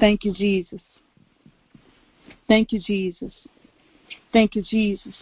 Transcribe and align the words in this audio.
Thank 0.00 0.24
you, 0.24 0.32
Jesus. 0.32 0.80
Thank 2.48 2.72
you, 2.72 2.80
Jesus. 2.80 3.32
Thank 4.32 4.54
you, 4.54 4.62
Jesus. 4.62 5.14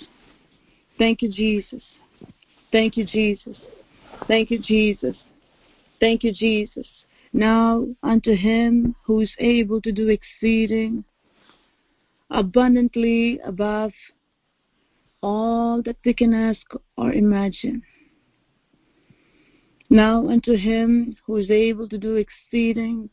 Thank 0.99 1.23
you, 1.23 1.29
Jesus. 1.29 1.83
Thank 2.71 2.97
you, 2.97 3.05
Jesus. 3.05 3.57
Thank 4.27 4.51
you, 4.51 4.59
Jesus. 4.59 5.17
Thank 6.01 6.25
you, 6.25 6.33
Jesus. 6.33 6.87
Now 7.33 7.87
unto 8.03 8.35
him 8.35 8.95
who 9.05 9.21
is 9.21 9.33
able 9.39 9.81
to 9.83 9.93
do 9.93 10.09
exceeding 10.09 11.05
abundantly 12.31 13.41
above 13.45 13.93
all 15.23 15.83
that 15.83 15.97
we 16.05 16.13
can 16.13 16.35
ask 16.35 16.61
or 16.97 17.13
imagine. 17.13 17.83
Now 19.89 20.29
unto 20.29 20.57
him 20.57 21.17
who 21.27 21.37
is 21.37 21.51
able 21.51 21.89
to 21.89 21.99
do 21.99 22.17
exceeding 22.17 23.11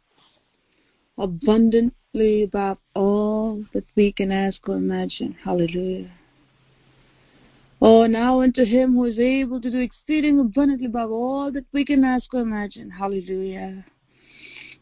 abundantly 1.20 2.44
above 2.44 2.78
all 2.96 3.64
that 3.74 3.86
we 3.96 4.12
can 4.12 4.32
ask 4.32 4.58
or 4.68 4.78
imagine. 4.78 5.36
Hallelujah. 5.44 6.10
Oh, 7.82 8.06
now 8.08 8.42
unto 8.42 8.66
him 8.66 8.94
who 8.94 9.06
is 9.06 9.20
able 9.20 9.62
to 9.62 9.72
do 9.72 9.80
exceeding 9.80 10.40
abundantly 10.40 10.88
above 10.88 11.12
all 11.12 11.52
that 11.52 11.66
we 11.72 11.86
can 11.86 12.04
ask 12.04 12.34
or 12.34 12.42
imagine. 12.42 12.90
Hallelujah. 12.90 13.86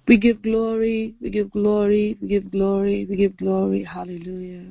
We 0.07 0.17
give 0.17 0.41
glory, 0.41 1.15
we 1.21 1.29
give 1.29 1.52
glory, 1.52 2.17
we 2.21 2.27
give 2.29 2.49
glory, 2.49 3.05
we 3.09 3.15
give 3.17 3.35
glory. 3.38 3.84
Hallelujah. 3.84 4.65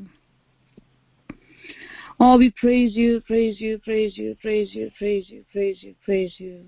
Oh, 2.19 2.39
we 2.39 2.51
praise 2.51 2.95
you, 2.95 3.21
praise 3.21 3.61
you, 3.61 3.79
praise 3.79 4.17
you, 4.17 4.35
praise 4.41 4.71
you, 4.73 4.91
praise 4.99 5.27
you, 5.29 5.45
praise 5.53 5.83
you, 5.83 5.95
praise 6.05 6.35
you. 6.39 6.65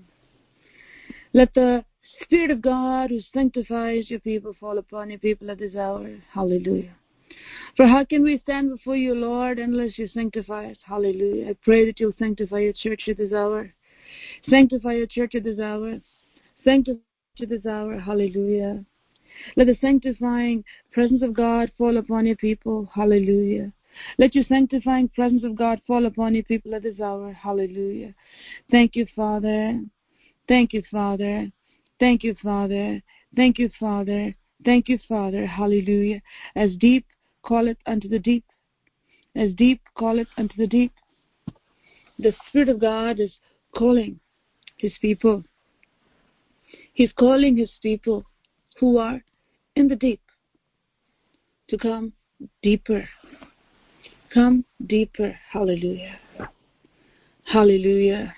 Let 1.33 1.53
the 1.55 1.83
Spirit 2.23 2.51
of 2.51 2.61
God 2.61 3.09
who 3.09 3.19
sanctifies 3.33 4.09
your 4.09 4.19
people 4.19 4.53
fall 4.59 4.77
upon 4.77 5.09
your 5.09 5.19
people 5.19 5.49
at 5.51 5.59
this 5.59 5.75
hour. 5.75 6.17
Hallelujah. 6.31 6.95
For 7.75 7.87
how 7.87 8.03
can 8.03 8.23
we 8.23 8.39
stand 8.39 8.71
before 8.71 8.95
you, 8.95 9.13
Lord, 9.13 9.59
unless 9.59 9.97
you 9.97 10.07
sanctify 10.07 10.71
us? 10.71 10.77
Hallelujah. 10.83 11.49
I 11.49 11.55
pray 11.63 11.85
that 11.85 11.99
you'll 11.99 12.13
sanctify 12.17 12.59
your 12.59 12.73
church 12.73 13.03
at 13.07 13.17
this 13.17 13.33
hour. 13.33 13.71
Sanctify 14.49 14.93
your 14.93 15.07
church 15.07 15.35
at 15.35 15.43
this 15.43 15.59
hour. 15.59 15.99
Sanctify 16.63 16.99
at 17.41 17.49
this 17.49 17.65
hour. 17.65 17.99
Hallelujah. 17.99 18.83
Let 19.55 19.67
the 19.67 19.77
sanctifying 19.79 20.63
presence 20.91 21.21
of 21.21 21.33
God 21.33 21.71
fall 21.77 21.97
upon 21.97 22.25
your 22.25 22.35
people. 22.35 22.89
Hallelujah. 22.93 23.71
Let 24.17 24.35
your 24.35 24.43
sanctifying 24.45 25.09
presence 25.09 25.43
of 25.43 25.55
God 25.55 25.81
fall 25.87 26.05
upon 26.05 26.33
your 26.35 26.43
people 26.43 26.75
at 26.75 26.83
this 26.83 26.99
hour. 26.99 27.31
Hallelujah. 27.33 28.13
Thank 28.71 28.95
you, 28.95 29.05
Father. 29.15 29.81
Thank 30.47 30.73
you, 30.73 30.83
Father. 30.91 31.51
Thank 31.99 32.23
you, 32.23 32.35
Father. 32.41 33.01
Thank 33.35 33.59
you, 33.59 33.69
Father. 33.79 34.33
Thank 34.65 34.89
you, 34.89 34.99
Father. 35.07 35.45
Hallelujah. 35.45 36.21
As 36.55 36.75
deep 36.77 37.05
calleth 37.45 37.77
unto 37.85 38.07
the 38.07 38.19
deep, 38.19 38.43
as 39.35 39.53
deep 39.53 39.81
calleth 39.97 40.27
unto 40.37 40.55
the 40.57 40.67
deep. 40.67 40.93
The 42.17 42.33
Spirit 42.47 42.69
of 42.69 42.79
God 42.79 43.19
is 43.19 43.31
calling 43.77 44.19
His 44.77 44.93
people. 45.01 45.43
He's 46.93 47.11
calling 47.13 47.55
His 47.57 47.71
people 47.81 48.25
who 48.79 48.97
are 48.97 49.21
in 49.75 49.87
the 49.87 49.95
deep 49.95 50.21
to 51.69 51.77
come 51.77 52.13
deeper. 52.61 53.07
Come 54.33 54.65
deeper. 54.85 55.37
Hallelujah. 55.51 56.19
Hallelujah. 57.45 58.35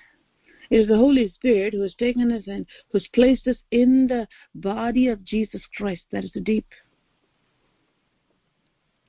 It 0.72 0.80
is 0.80 0.88
the 0.88 0.96
Holy 0.96 1.30
Spirit 1.34 1.74
who 1.74 1.82
has 1.82 1.94
taken 1.96 2.32
us 2.32 2.44
and 2.46 2.64
who 2.90 2.98
has 2.98 3.06
placed 3.08 3.46
us 3.46 3.58
in 3.72 4.06
the 4.06 4.26
body 4.54 5.08
of 5.08 5.22
Jesus 5.22 5.60
Christ. 5.76 6.00
That 6.10 6.24
is 6.24 6.32
the 6.32 6.40
deep. 6.40 6.64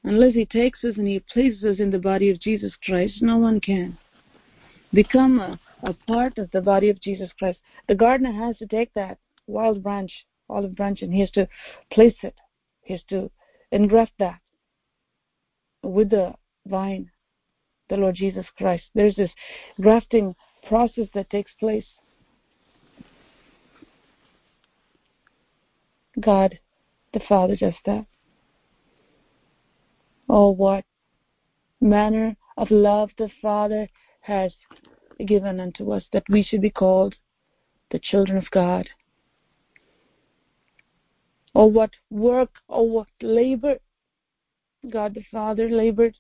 Unless 0.04 0.34
He 0.34 0.46
takes 0.46 0.84
us 0.84 0.98
and 0.98 1.08
He 1.08 1.22
places 1.22 1.64
us 1.64 1.80
in 1.80 1.90
the 1.90 2.00
body 2.00 2.30
of 2.30 2.42
Jesus 2.42 2.74
Christ, 2.84 3.22
no 3.22 3.38
one 3.38 3.62
can 3.62 3.98
become 4.92 5.40
a, 5.40 5.58
a 5.84 5.94
part 6.06 6.38
of 6.38 6.52
the 6.52 6.60
body 6.60 6.90
of 6.90 7.00
Jesus 7.00 7.30
Christ. 7.40 7.60
The 7.88 7.96
gardener 7.96 8.34
has 8.34 8.58
to 8.58 8.68
take 8.68 8.94
that 8.96 9.18
wild 9.48 9.82
branch, 9.82 10.12
olive 10.50 10.76
branch, 10.76 11.02
and 11.02 11.14
he 11.14 11.22
has 11.22 11.32
to 11.32 11.48
place 11.94 12.18
it. 12.24 12.36
He 12.82 12.92
has 12.96 13.04
to 13.04 13.32
engraft 13.72 14.12
that 14.20 14.42
with 15.82 16.10
the 16.10 16.34
vine, 16.68 17.10
the 17.90 17.96
Lord 17.96 18.16
Jesus 18.16 18.48
Christ. 18.58 18.84
There's 18.94 19.16
this 19.16 19.32
grafting 19.80 20.36
process 20.68 21.08
that 21.14 21.30
takes 21.30 21.52
place. 21.60 21.86
God, 26.20 26.60
the 27.14 27.22
Father, 27.28 27.56
does 27.56 27.74
that. 27.86 28.06
Oh, 30.30 30.52
what 30.52 30.86
manner 31.82 32.36
of 32.58 32.72
love 32.72 33.10
the 33.18 33.30
Father 33.42 33.90
has 34.22 34.54
given 35.26 35.60
unto 35.60 35.92
us 35.92 36.06
that 36.14 36.24
we 36.30 36.44
should 36.44 36.62
be 36.62 36.70
called 36.70 37.16
the 37.92 38.00
children 38.00 38.38
of 38.38 38.50
God. 38.52 38.90
Oh, 41.56 41.68
what 41.68 41.92
work, 42.10 42.50
oh, 42.70 42.84
what 42.84 43.08
labor 43.22 43.78
God 44.90 45.14
the 45.14 45.24
Father 45.32 45.70
labored 45.70 46.18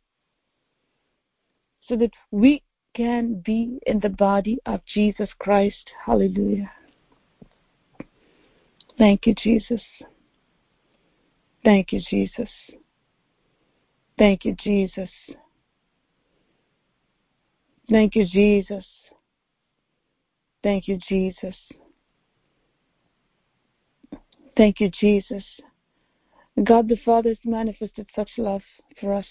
so 1.88 1.96
that 1.98 2.12
we 2.31 2.62
can 2.94 3.42
be 3.46 3.80
in 3.86 4.00
the 4.00 4.09
body 4.09 4.59
of 4.66 4.81
Jesus 4.86 5.30
Christ. 5.40 5.92
Hallelujah. 6.06 6.72
Thank 8.98 9.26
you, 9.26 9.36
Jesus. 9.36 9.81
Thank 11.64 11.92
you, 11.92 12.02
Jesus. 12.09 12.50
Thank 14.18 14.46
you, 14.46 14.56
Jesus. 14.64 15.09
Thank 17.90 18.16
you, 18.16 18.26
Jesus. 18.26 18.86
Thank 20.62 20.88
you, 20.88 21.00
Jesus. 21.08 21.56
Thank 24.56 24.80
you, 24.80 24.90
Jesus. 24.90 25.44
God 26.64 26.88
the 26.88 26.98
Father 27.04 27.30
has 27.30 27.38
manifested 27.44 28.08
such 28.16 28.30
love 28.38 28.62
for 29.02 29.14
us. 29.14 29.25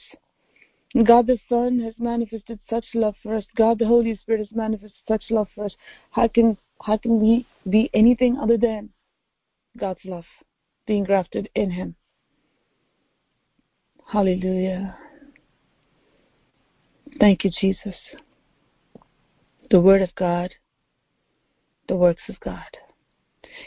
God 0.94 1.26
the 1.26 1.38
Son 1.48 1.78
has 1.80 1.94
manifested 1.98 2.58
such 2.68 2.84
love 2.94 3.14
for 3.22 3.34
us. 3.34 3.44
God 3.56 3.78
the 3.78 3.86
Holy 3.86 4.14
Spirit 4.16 4.40
has 4.40 4.52
manifested 4.52 5.00
such 5.08 5.24
love 5.30 5.48
for 5.54 5.64
us. 5.64 5.74
How 6.10 6.28
can 6.28 6.58
how 6.82 6.98
can 6.98 7.18
we 7.18 7.46
be 7.70 7.88
anything 7.94 8.36
other 8.36 8.58
than 8.58 8.90
God's 9.78 10.04
love 10.04 10.26
being 10.86 11.04
grafted 11.04 11.48
in 11.54 11.70
Him? 11.70 11.94
Hallelujah. 14.06 14.96
Thank 17.18 17.44
you, 17.44 17.50
Jesus. 17.58 17.96
The 19.70 19.80
Word 19.80 20.02
of 20.02 20.14
God, 20.14 20.52
the 21.88 21.96
works 21.96 22.22
of 22.28 22.38
God. 22.40 22.76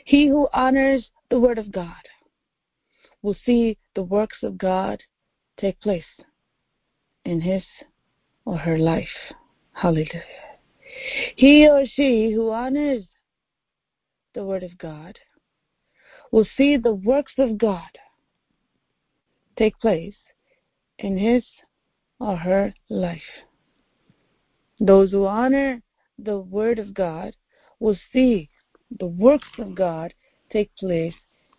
He 0.04 0.28
who 0.28 0.48
honors 0.54 1.10
the 1.32 1.40
Word 1.40 1.58
of 1.58 1.72
God 1.72 2.08
will 3.24 3.36
see 3.46 3.78
the 3.96 4.04
works 4.04 4.38
of 4.44 4.60
God 4.60 5.02
take 5.58 5.80
place 5.82 6.06
in 7.26 7.42
his 7.42 7.64
or 8.46 8.58
her 8.58 8.78
life. 8.78 9.34
Hallelujah. 9.74 10.24
He 11.36 11.68
or 11.68 11.86
she 11.86 12.32
who 12.32 12.52
honors 12.52 13.04
the 14.34 14.46
Word 14.46 14.64
of 14.64 14.78
God 14.78 15.20
will 16.32 16.46
see 16.58 16.78
the 16.78 16.94
works 16.94 17.34
of 17.38 17.58
God 17.58 17.90
take 19.58 19.78
place 19.80 20.16
in 21.00 21.18
his 21.18 21.44
or 22.20 22.38
her 22.38 22.74
life. 22.90 23.22
Those 24.80 25.12
who 25.12 25.26
honor 25.26 25.82
the 26.20 26.40
Word 26.40 26.80
of 26.80 26.94
God 26.94 27.36
will 27.80 27.98
see 28.14 28.50
the 29.00 29.08
works 29.08 29.48
of 29.58 29.76
God 29.76 30.14
take 30.52 30.74
place 30.76 31.16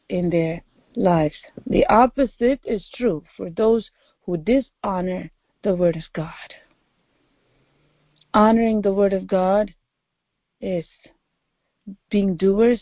in 0.09 0.31
their 0.31 0.62
lives. 0.94 1.37
The 1.66 1.87
opposite 1.87 2.61
is 2.64 2.88
true 2.94 3.25
for 3.37 3.50
those 3.50 3.91
who 4.25 4.37
dishonor 4.37 5.31
the 5.67 5.75
Word 5.75 5.97
of 5.97 6.05
God. 6.13 6.55
Honoring 8.33 8.83
the 8.83 8.93
Word 8.93 9.13
of 9.13 9.27
God 9.27 9.75
is 10.61 10.87
being 12.09 12.37
doers 12.37 12.81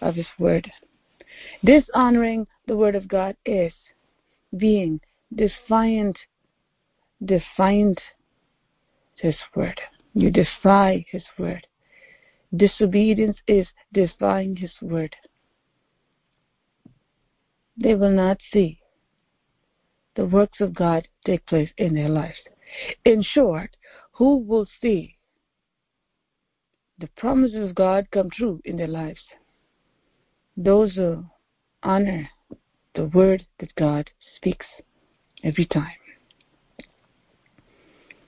of 0.00 0.14
His 0.14 0.26
Word. 0.38 0.72
Dishonoring 1.62 2.46
the 2.66 2.74
Word 2.74 2.94
of 2.94 3.06
God 3.06 3.36
is 3.44 3.74
being 4.56 4.98
defiant, 5.34 6.16
defiant 7.22 8.00
His 9.16 9.36
Word. 9.54 9.78
You 10.14 10.30
defy 10.30 11.04
His 11.10 11.24
Word. 11.38 11.66
Disobedience 12.56 13.36
is 13.46 13.66
defying 13.92 14.56
His 14.56 14.72
Word. 14.80 15.14
They 17.76 17.94
will 17.94 18.08
not 18.08 18.38
see 18.54 18.80
the 20.16 20.26
works 20.26 20.60
of 20.60 20.74
God 20.74 21.06
take 21.24 21.46
place 21.46 21.70
in 21.76 21.94
their 21.94 22.08
lives. 22.08 22.38
In 23.04 23.22
short, 23.22 23.76
who 24.12 24.38
will 24.38 24.66
see 24.80 25.16
the 26.98 27.08
promises 27.16 27.68
of 27.68 27.74
God 27.74 28.08
come 28.10 28.30
true 28.30 28.60
in 28.64 28.76
their 28.76 28.88
lives? 28.88 29.20
Those 30.56 30.94
who 30.94 31.26
honor 31.82 32.28
the 32.94 33.04
word 33.04 33.46
that 33.60 33.74
God 33.76 34.10
speaks 34.36 34.66
every 35.44 35.66
time. 35.66 35.98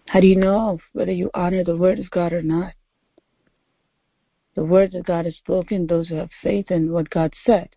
How 0.06 0.20
do 0.20 0.26
you 0.26 0.36
know 0.36 0.78
whether 0.92 1.12
you 1.12 1.30
honor 1.34 1.64
the 1.64 1.76
word 1.76 1.98
of 1.98 2.10
God 2.10 2.32
or 2.32 2.42
not? 2.42 2.74
The 4.54 4.64
word 4.64 4.92
that 4.92 5.06
God 5.06 5.24
has 5.24 5.36
spoken, 5.36 5.86
those 5.86 6.08
who 6.08 6.16
have 6.16 6.30
faith 6.42 6.70
in 6.70 6.92
what 6.92 7.10
God 7.10 7.32
said, 7.46 7.70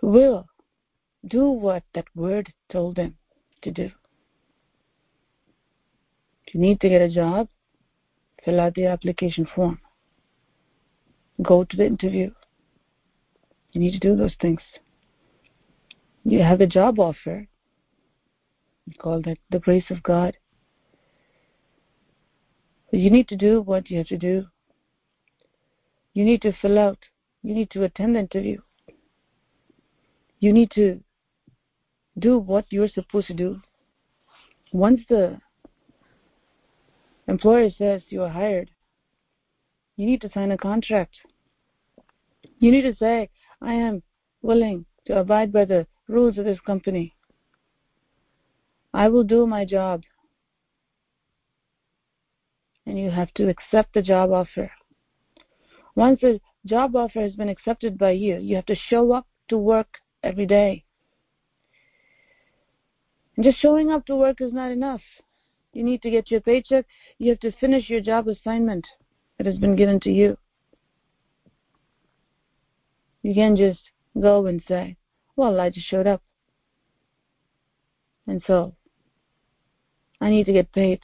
will 0.00 0.46
do 1.26 1.50
what 1.50 1.84
that 1.94 2.06
word 2.14 2.52
told 2.70 2.96
them 2.96 3.16
to 3.62 3.70
do. 3.70 3.90
If 6.46 6.54
you 6.54 6.60
need 6.60 6.80
to 6.80 6.88
get 6.88 7.00
a 7.00 7.08
job, 7.08 7.48
fill 8.44 8.60
out 8.60 8.74
the 8.74 8.86
application 8.86 9.46
form. 9.54 9.78
Go 11.40 11.64
to 11.64 11.76
the 11.76 11.86
interview. 11.86 12.30
You 13.72 13.80
need 13.80 13.92
to 13.92 13.98
do 13.98 14.16
those 14.16 14.34
things. 14.40 14.60
You 16.24 16.42
have 16.42 16.60
a 16.60 16.66
job 16.66 16.98
offer. 16.98 17.46
You 18.86 18.94
call 18.98 19.22
that 19.22 19.38
the 19.50 19.58
grace 19.58 19.90
of 19.90 20.02
God. 20.02 20.36
But 22.90 23.00
you 23.00 23.10
need 23.10 23.28
to 23.28 23.36
do 23.36 23.62
what 23.62 23.90
you 23.90 23.98
have 23.98 24.08
to 24.08 24.18
do. 24.18 24.46
You 26.12 26.24
need 26.24 26.42
to 26.42 26.52
fill 26.52 26.78
out. 26.78 26.98
You 27.42 27.54
need 27.54 27.70
to 27.70 27.84
attend 27.84 28.16
the 28.16 28.20
interview. 28.20 28.60
You 30.38 30.52
need 30.52 30.70
to 30.72 31.00
do 32.18 32.38
what 32.38 32.66
you're 32.70 32.88
supposed 32.88 33.28
to 33.28 33.34
do. 33.34 33.60
Once 34.72 35.00
the 35.08 35.38
employer 37.28 37.70
says 37.70 38.02
you 38.08 38.22
are 38.22 38.30
hired, 38.30 38.70
you 39.96 40.06
need 40.06 40.20
to 40.20 40.30
sign 40.32 40.50
a 40.50 40.56
contract. 40.56 41.16
You 42.58 42.70
need 42.70 42.82
to 42.82 42.96
say, 42.96 43.30
I 43.60 43.74
am 43.74 44.02
willing 44.40 44.86
to 45.06 45.18
abide 45.18 45.52
by 45.52 45.64
the 45.64 45.86
rules 46.08 46.38
of 46.38 46.44
this 46.44 46.60
company. 46.60 47.14
I 48.94 49.08
will 49.08 49.24
do 49.24 49.46
my 49.46 49.64
job 49.64 50.02
and 52.86 52.98
you 52.98 53.10
have 53.10 53.32
to 53.34 53.48
accept 53.48 53.94
the 53.94 54.02
job 54.02 54.32
offer. 54.32 54.70
Once 55.94 56.20
the 56.20 56.40
job 56.66 56.96
offer 56.96 57.20
has 57.20 57.34
been 57.34 57.48
accepted 57.48 57.98
by 57.98 58.10
you, 58.10 58.38
you 58.38 58.56
have 58.56 58.66
to 58.66 58.74
show 58.74 59.12
up 59.12 59.26
to 59.48 59.56
work 59.56 59.98
every 60.22 60.46
day. 60.46 60.84
Just 63.42 63.58
showing 63.58 63.90
up 63.90 64.06
to 64.06 64.14
work 64.14 64.40
is 64.40 64.52
not 64.52 64.70
enough. 64.70 65.00
You 65.72 65.82
need 65.82 66.02
to 66.02 66.10
get 66.10 66.30
your 66.30 66.40
paycheck. 66.40 66.86
You 67.18 67.30
have 67.30 67.40
to 67.40 67.50
finish 67.52 67.90
your 67.90 68.00
job 68.00 68.28
assignment 68.28 68.86
that 69.36 69.46
has 69.46 69.58
been 69.58 69.74
given 69.74 69.98
to 70.00 70.10
you. 70.10 70.36
You 73.22 73.34
can't 73.34 73.58
just 73.58 73.80
go 74.20 74.46
and 74.46 74.62
say, 74.68 74.96
Well, 75.34 75.60
I 75.60 75.70
just 75.70 75.88
showed 75.88 76.06
up. 76.06 76.22
And 78.28 78.42
so, 78.46 78.76
I 80.20 80.30
need 80.30 80.46
to 80.46 80.52
get 80.52 80.70
paid. 80.70 81.00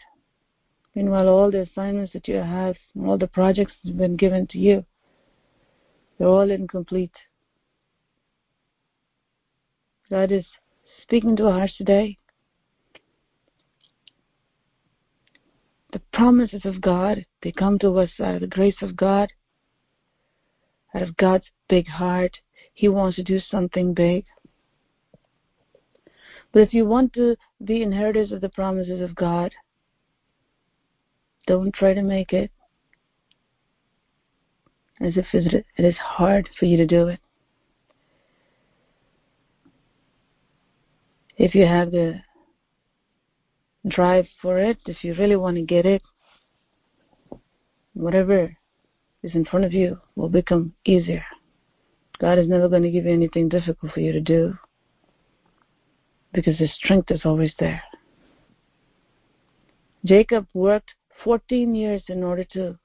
Meanwhile, 0.94 1.29
all 1.29 1.50
the 1.50 1.62
assignments 1.62 2.12
that 2.12 2.29
you 2.29 2.37
have, 2.37 2.76
all 3.00 3.19
the 3.19 3.26
projects 3.26 3.73
that 3.82 3.90
have 3.90 3.99
been 3.99 4.17
given 4.17 4.46
to 4.49 4.58
you, 4.58 4.85
they're 6.19 6.29
all 6.29 6.50
incomplete. 6.50 7.17
God 10.08 10.31
is 10.31 10.46
speaking 11.02 11.37
to 11.37 11.50
hearts 11.50 11.76
today. 11.76 12.19
The 15.93 16.02
promises 16.12 16.64
of 16.64 16.81
God, 16.81 17.25
they 17.43 17.52
come 17.52 17.79
to 17.79 17.99
us 17.99 18.11
out 18.20 18.35
of 18.37 18.40
the 18.43 18.46
grace 18.46 18.82
of 18.82 18.96
God, 18.96 19.32
out 20.94 21.02
of 21.02 21.17
God's 21.17 21.46
big 21.69 21.87
heart. 21.87 22.38
He 22.75 22.88
wants 22.88 23.17
to 23.17 23.23
do 23.23 23.40
something 23.40 23.94
big. 23.94 24.26
But 26.52 26.62
if 26.62 26.75
you 26.75 26.85
want 26.85 27.12
to 27.14 27.37
be 27.64 27.82
inheritors 27.82 28.32
of 28.32 28.40
the 28.40 28.49
promises 28.49 29.00
of 29.00 29.14
God, 29.14 29.52
don't 31.46 31.75
try 31.75 31.94
to 31.94 32.02
make 32.02 32.32
it 32.32 32.50
as 35.00 35.17
if 35.17 35.26
it 35.32 35.64
is 35.79 35.96
hard 35.96 36.49
for 36.58 36.67
you 36.67 36.76
to 36.76 36.87
do 36.87 37.08
it. 37.08 37.20
If 41.37 41.55
you 41.55 41.67
have 41.67 41.93
the 41.93 42.20
drive 43.88 44.26
for 44.40 44.58
it, 44.58 44.79
if 44.87 45.02
you 45.02 45.14
really 45.14 45.37
want 45.37 45.56
to 45.56 45.62
get 45.62 45.87
it, 45.87 46.02
whatever 47.94 48.56
is 49.23 49.35
in 49.35 49.44
front 49.44 49.64
of 49.64 49.73
you 49.73 49.99
will 50.17 50.29
become 50.29 50.75
easier. 50.85 51.25
God 52.20 52.38
is 52.38 52.49
never 52.49 52.69
going 52.69 52.82
to 52.82 52.90
give 52.90 53.05
you 53.05 53.12
anything 53.12 53.49
difficult 53.49 53.93
for 53.93 54.00
you 54.00 54.12
to 54.12 54.20
do 54.20 54.58
because 56.32 56.58
the 56.58 56.69
strength 56.69 57.11
is 57.11 57.23
always 57.25 57.52
there. 57.58 57.82
Jacob 60.05 60.46
worked 60.55 60.90
14 61.25 61.75
years 61.75 62.02
in 62.08 62.23
order 62.23 62.44
to 62.44 62.79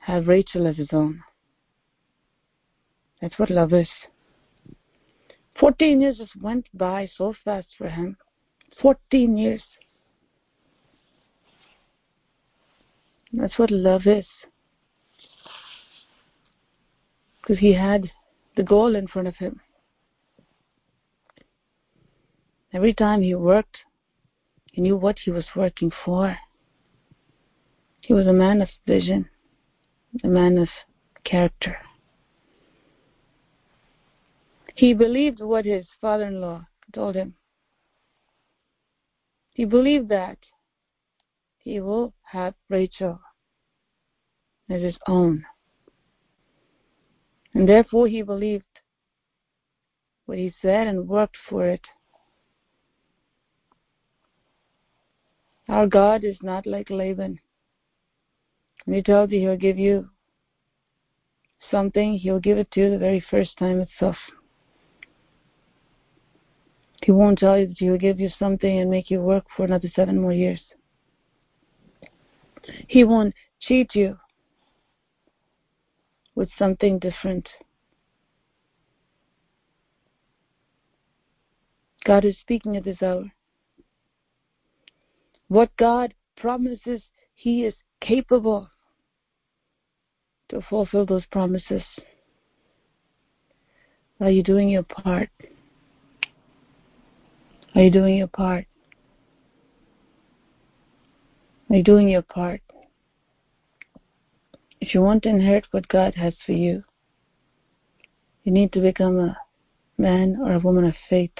have 0.00 0.28
Rachel 0.28 0.66
as 0.66 0.76
his 0.76 0.88
own. 0.92 1.22
That's 3.20 3.38
what 3.38 3.50
love 3.50 3.72
is. 3.72 3.88
14 5.58 6.00
years 6.00 6.18
just 6.18 6.34
went 6.40 6.66
by 6.72 7.08
so 7.16 7.34
fast 7.44 7.68
for 7.76 7.88
him. 7.88 8.16
14 8.80 9.36
years. 9.36 9.62
That's 13.32 13.58
what 13.58 13.70
love 13.70 14.06
is. 14.06 14.26
Because 17.40 17.58
he 17.58 17.72
had 17.72 18.10
the 18.56 18.62
goal 18.62 18.96
in 18.96 19.06
front 19.06 19.28
of 19.28 19.36
him. 19.36 19.60
Every 22.72 22.94
time 22.94 23.22
he 23.22 23.34
worked 23.34 23.78
he 24.72 24.80
knew 24.80 24.96
what 24.96 25.18
he 25.18 25.30
was 25.30 25.46
working 25.56 25.90
for. 26.04 26.36
He 28.00 28.14
was 28.14 28.26
a 28.26 28.32
man 28.32 28.62
of 28.62 28.68
vision, 28.86 29.28
a 30.22 30.28
man 30.28 30.58
of 30.58 30.68
character. 31.24 31.76
He 34.74 34.94
believed 34.94 35.40
what 35.40 35.64
his 35.64 35.86
father 36.00 36.24
in 36.24 36.40
law 36.40 36.66
told 36.92 37.16
him. 37.16 37.34
He 39.60 39.66
believed 39.66 40.08
that 40.08 40.38
he 41.58 41.80
will 41.80 42.14
have 42.22 42.54
Rachel 42.70 43.20
as 44.70 44.80
his 44.80 44.96
own. 45.06 45.44
And 47.52 47.68
therefore 47.68 48.08
he 48.08 48.22
believed 48.22 48.80
what 50.24 50.38
he 50.38 50.54
said 50.62 50.86
and 50.86 51.06
worked 51.06 51.36
for 51.46 51.66
it. 51.66 51.82
Our 55.68 55.86
God 55.86 56.24
is 56.24 56.38
not 56.40 56.64
like 56.64 56.88
Laban. 56.88 57.38
When 58.86 58.96
he 58.96 59.02
tells 59.02 59.30
you 59.30 59.40
he'll 59.40 59.58
give 59.58 59.78
you 59.78 60.08
something, 61.70 62.14
he'll 62.14 62.40
give 62.40 62.56
it 62.56 62.70
to 62.70 62.80
you 62.80 62.90
the 62.90 62.96
very 62.96 63.22
first 63.30 63.58
time 63.58 63.82
itself. 63.82 64.16
He 67.02 67.12
won't 67.12 67.38
tell 67.38 67.58
you 67.58 67.66
that 67.68 67.78
he'll 67.78 67.96
give 67.96 68.20
you 68.20 68.30
something 68.38 68.78
and 68.78 68.90
make 68.90 69.10
you 69.10 69.20
work 69.20 69.46
for 69.56 69.64
another 69.64 69.88
seven 69.94 70.20
more 70.20 70.32
years. 70.32 70.60
He 72.88 73.04
won't 73.04 73.34
cheat 73.60 73.94
you 73.94 74.18
with 76.34 76.50
something 76.58 76.98
different. 76.98 77.48
God 82.04 82.24
is 82.24 82.36
speaking 82.40 82.76
at 82.76 82.84
this 82.84 83.02
hour. 83.02 83.30
What 85.48 85.70
God 85.76 86.14
promises, 86.36 87.02
He 87.34 87.64
is 87.64 87.74
capable 88.00 88.70
to 90.48 90.60
fulfill 90.68 91.06
those 91.06 91.26
promises. 91.26 91.82
Are 94.20 94.30
you 94.30 94.42
doing 94.42 94.68
your 94.68 94.82
part? 94.82 95.30
Are 97.74 97.82
you 97.82 97.90
doing 97.90 98.16
your 98.16 98.26
part? 98.26 98.66
Are 101.68 101.76
you 101.76 101.84
doing 101.84 102.08
your 102.08 102.22
part? 102.22 102.60
If 104.80 104.94
you 104.94 105.02
want 105.02 105.22
to 105.22 105.28
inherit 105.28 105.66
what 105.70 105.86
God 105.88 106.14
has 106.16 106.34
for 106.44 106.52
you, 106.52 106.82
you 108.42 108.52
need 108.52 108.72
to 108.72 108.80
become 108.80 109.20
a 109.20 109.38
man 109.98 110.38
or 110.42 110.54
a 110.54 110.58
woman 110.58 110.84
of 110.84 110.94
faith. 111.08 111.32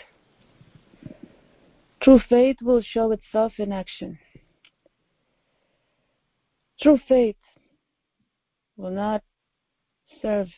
True 2.01 2.21
faith 2.29 2.57
will 2.63 2.83
show 2.83 3.11
itself 3.11 3.55
in 3.59 3.73
action. 3.73 4.19
True 6.81 6.99
faith 7.09 7.37
will 8.77 8.91
not 8.91 9.23
serve 10.23 10.49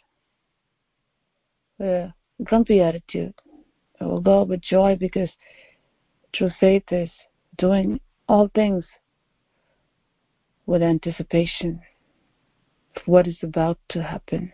with 1.79 1.89
a 1.89 2.15
grumpy 2.45 2.81
attitude. 2.81 3.35
It 4.01 4.05
will 4.05 4.21
go 4.21 4.43
with 4.43 4.61
joy 4.61 4.97
because 4.97 5.31
true 6.35 6.51
faith 6.59 6.85
is 6.91 7.11
doing 7.59 8.01
all 8.29 8.51
things 8.55 8.85
with 10.67 10.83
anticipation 10.83 11.81
of 12.97 13.03
what 13.07 13.27
is 13.27 13.37
about 13.43 13.79
to 13.89 14.03
happen. 14.03 14.53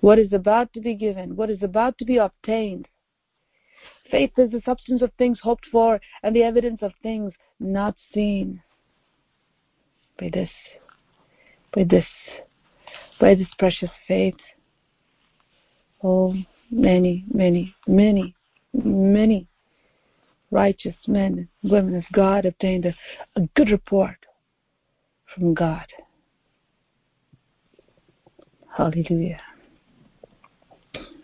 what 0.00 0.18
is 0.18 0.32
about 0.32 0.72
to 0.72 0.80
be 0.80 0.94
given, 0.94 1.36
what 1.36 1.48
is 1.48 1.62
about 1.62 1.96
to 1.96 2.04
be 2.04 2.16
obtained. 2.16 2.88
Faith 4.10 4.32
is 4.36 4.50
the 4.50 4.60
substance 4.64 5.00
of 5.00 5.12
things 5.12 5.38
hoped 5.40 5.64
for 5.70 6.00
and 6.24 6.34
the 6.34 6.42
evidence 6.42 6.82
of 6.82 6.92
things 7.04 7.32
not 7.60 7.94
seen. 8.12 8.60
By 10.18 10.28
this, 10.34 10.50
by 11.72 11.84
this, 11.84 12.04
by 13.20 13.36
this 13.36 13.48
precious 13.60 13.90
faith, 14.08 14.34
oh, 16.02 16.34
many, 16.70 17.24
many, 17.32 17.72
many, 17.86 18.34
many 18.74 19.46
righteous 20.52 20.94
men 21.08 21.48
and 21.62 21.72
women 21.72 21.96
of 21.96 22.04
God 22.12 22.44
obtained 22.44 22.86
a, 22.86 22.94
a 23.34 23.40
good 23.56 23.70
report 23.70 24.16
from 25.34 25.54
God. 25.54 25.86
Hallelujah. 28.76 29.40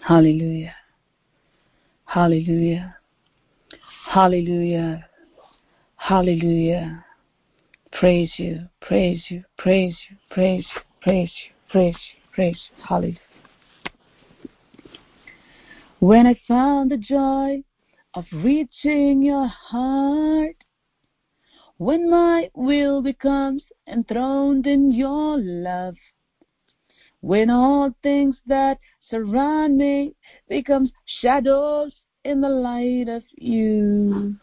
Hallelujah. 0.04 0.74
Hallelujah. 2.06 2.96
Hallelujah. 4.06 5.06
Hallelujah. 5.96 7.04
Praise 7.92 8.32
you, 8.36 8.68
praise 8.80 9.22
you, 9.28 9.44
praise 9.58 9.96
you, 10.08 10.16
praise 10.30 10.64
you, 10.74 10.82
praise 11.02 11.32
you, 11.44 11.52
praise 11.70 11.94
you, 11.94 12.32
praise 12.32 12.58
you. 12.70 12.84
Hallelujah. 12.86 13.18
When 16.00 16.26
I 16.26 16.40
found 16.46 16.90
the 16.90 16.96
joy 16.96 17.64
of 18.18 18.26
reaching 18.32 19.22
your 19.22 19.46
heart, 19.46 20.56
when 21.76 22.10
my 22.10 22.50
will 22.52 23.00
becomes 23.00 23.62
enthroned 23.86 24.66
in 24.66 24.90
your 24.90 25.38
love, 25.38 25.94
when 27.20 27.48
all 27.48 27.94
things 28.02 28.34
that 28.44 28.76
surround 29.08 29.78
me 29.78 30.16
becomes 30.48 30.90
shadows 31.20 31.92
in 32.24 32.40
the 32.40 32.48
light 32.48 33.08
of 33.08 33.22
you. 33.36 34.34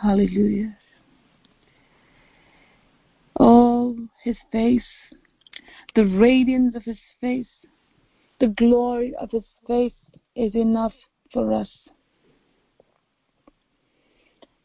Hallelujah. 0.00 0.78
Oh, 3.40 3.96
his 4.22 4.36
face, 4.52 4.92
the 5.96 6.06
radiance 6.06 6.76
of 6.76 6.84
his 6.84 7.00
face, 7.20 7.56
the 8.38 8.54
glory 8.56 9.16
of 9.16 9.32
his 9.32 9.48
face 9.66 9.98
is 10.36 10.54
enough 10.54 10.94
for 11.32 11.52
us. 11.52 11.68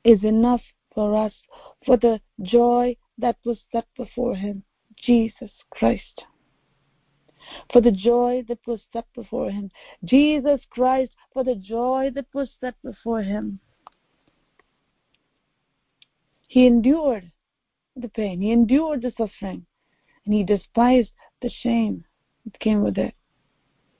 Is 0.04 0.24
enough 0.24 0.64
for 0.94 1.16
us 1.16 1.34
for 1.86 1.98
the 1.98 2.22
joy 2.42 2.98
that 3.18 3.38
was 3.46 3.60
set 3.72 3.88
before 3.96 4.36
him, 4.36 4.64
Jesus 4.96 5.52
Christ 5.70 6.26
for 7.72 7.82
the 7.82 7.92
joy 7.92 8.44
that 8.48 8.60
was 8.66 8.82
set 8.94 9.06
before 9.14 9.50
him. 9.50 9.72
Jesus 10.04 10.62
Christ, 10.70 11.14
for 11.34 11.44
the 11.44 11.56
joy 11.56 12.12
that 12.14 12.28
was 12.34 12.50
set 12.60 12.76
before 12.84 13.22
him. 13.22 13.60
He 16.48 16.66
endured 16.66 17.32
the 17.96 18.10
pain, 18.10 18.42
he 18.42 18.52
endured 18.52 19.02
the 19.02 19.12
suffering, 19.12 19.66
and 20.26 20.34
he 20.34 20.44
despised 20.44 21.12
the 21.42 21.50
shame 21.50 22.06
that 22.46 22.60
came 22.60 22.84
with 22.84 22.98
it. 22.98 23.16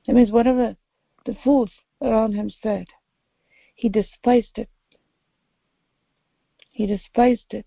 That 0.06 0.14
means 0.14 0.32
whatever 0.32 0.76
the 1.26 1.36
fools 1.44 1.72
around 2.02 2.34
him 2.34 2.50
said, 2.50 2.88
he 3.76 3.90
despised 3.90 4.58
it. 4.58 4.70
He 6.72 6.88
despised 6.88 7.54
it. 7.54 7.66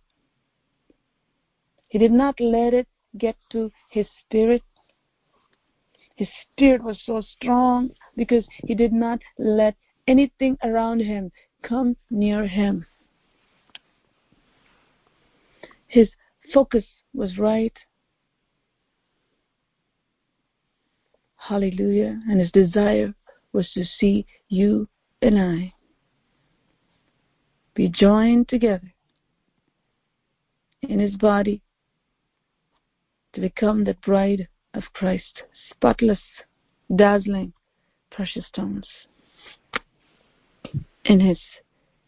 He 1.88 1.98
did 1.98 2.12
not 2.12 2.40
let 2.40 2.74
it 2.74 2.88
get 3.16 3.36
to 3.50 3.70
his 3.88 4.06
spirit 4.20 4.62
his 6.16 6.28
spirit 6.42 6.82
was 6.82 7.00
so 7.04 7.20
strong 7.20 7.90
because 8.16 8.44
he 8.64 8.74
did 8.74 8.92
not 8.92 9.20
let 9.38 9.74
anything 10.06 10.56
around 10.62 11.00
him 11.00 11.32
come 11.62 11.96
near 12.10 12.46
him. 12.46 12.86
His 15.88 16.08
focus 16.52 16.84
was 17.12 17.38
right. 17.38 17.76
Hallelujah. 21.36 22.20
And 22.28 22.40
his 22.40 22.52
desire 22.52 23.14
was 23.52 23.70
to 23.72 23.84
see 23.84 24.26
you 24.48 24.88
and 25.20 25.38
I 25.38 25.74
be 27.74 27.88
joined 27.88 28.48
together 28.48 28.93
in 30.84 30.98
his 30.98 31.16
body 31.16 31.62
to 33.32 33.40
become 33.40 33.84
the 33.84 33.94
bride 33.94 34.48
of 34.74 34.84
Christ, 34.92 35.42
spotless, 35.70 36.20
dazzling, 36.94 37.52
precious 38.10 38.46
stones 38.46 38.86
in 41.04 41.20
his 41.20 41.38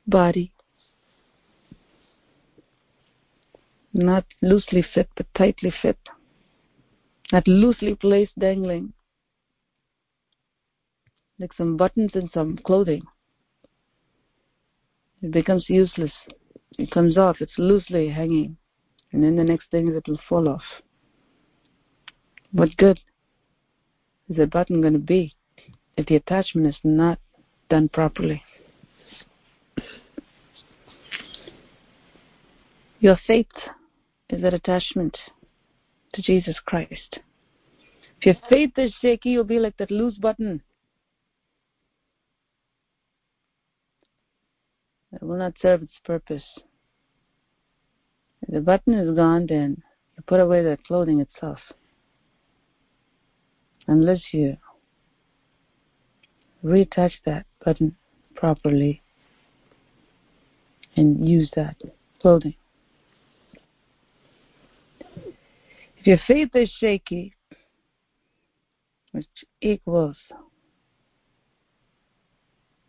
body. 0.07 0.53
Not 3.93 4.25
loosely 4.43 4.83
fit, 4.83 5.09
but 5.17 5.27
tightly 5.35 5.73
fit. 5.83 5.99
Not 7.33 7.49
loosely 7.49 7.95
placed, 7.95 8.39
dangling, 8.39 8.93
like 11.39 11.53
some 11.55 11.77
buttons 11.77 12.13
in 12.15 12.31
some 12.33 12.59
clothing. 12.59 13.03
It 15.23 15.33
becomes 15.33 15.69
useless. 15.69 16.13
It 16.79 16.91
comes 16.91 17.17
off, 17.17 17.41
it's 17.41 17.59
loosely 17.59 18.09
hanging, 18.11 18.59
and 19.13 19.23
then 19.23 19.37
the 19.37 19.45
next 19.45 19.71
thing 19.71 19.89
is 19.89 19.97
it 19.97 20.09
will 20.09 20.21
fall 20.29 20.49
off. 20.49 20.63
What 22.53 22.77
good 22.77 23.01
is 24.29 24.37
the 24.37 24.47
button 24.47 24.81
going 24.81 24.93
to 24.95 24.99
be 24.99 25.35
if 25.97 26.07
the 26.07 26.17
attachment 26.17 26.67
is 26.67 26.79
not 26.83 27.19
done 27.69 27.89
properly? 27.89 28.43
Your 33.01 33.19
faith 33.27 33.47
is 34.31 34.43
that 34.43 34.55
attachment 34.55 35.17
to 36.15 36.23
Jesus 36.23 36.57
Christ. 36.65 37.19
If 38.21 38.27
your 38.27 38.37
faith 38.49 38.73
is 38.79 38.93
shaky, 39.01 39.31
you'll 39.31 39.45
be 39.45 39.59
like 39.59 39.77
that 39.77 39.91
loose 39.91 40.17
button. 40.17 40.63
It 45.13 45.23
will 45.23 45.37
not 45.37 45.55
serve 45.61 45.83
its 45.83 45.93
purpose. 46.05 46.43
The 48.49 48.61
button 48.61 48.95
is 48.95 49.15
gone, 49.17 49.47
then 49.47 49.83
you 50.17 50.23
put 50.27 50.41
away 50.41 50.63
the 50.63 50.79
clothing 50.87 51.21
itself 51.21 51.59
unless 53.89 54.23
you 54.33 54.57
reattach 56.65 57.13
that 57.25 57.47
button 57.65 57.97
properly 58.35 59.03
and 60.97 61.29
use 61.29 61.51
that 61.57 61.77
clothing. 62.21 62.55
If 65.99 66.07
your 66.07 66.19
faith 66.27 66.55
is 66.55 66.71
shaky, 66.79 67.35
which 69.13 69.27
equals 69.61 70.17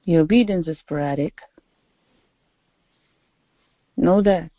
your 0.04 0.22
obedience 0.22 0.68
is 0.68 0.78
sporadic, 0.80 1.34
know 3.98 4.22
that 4.22 4.52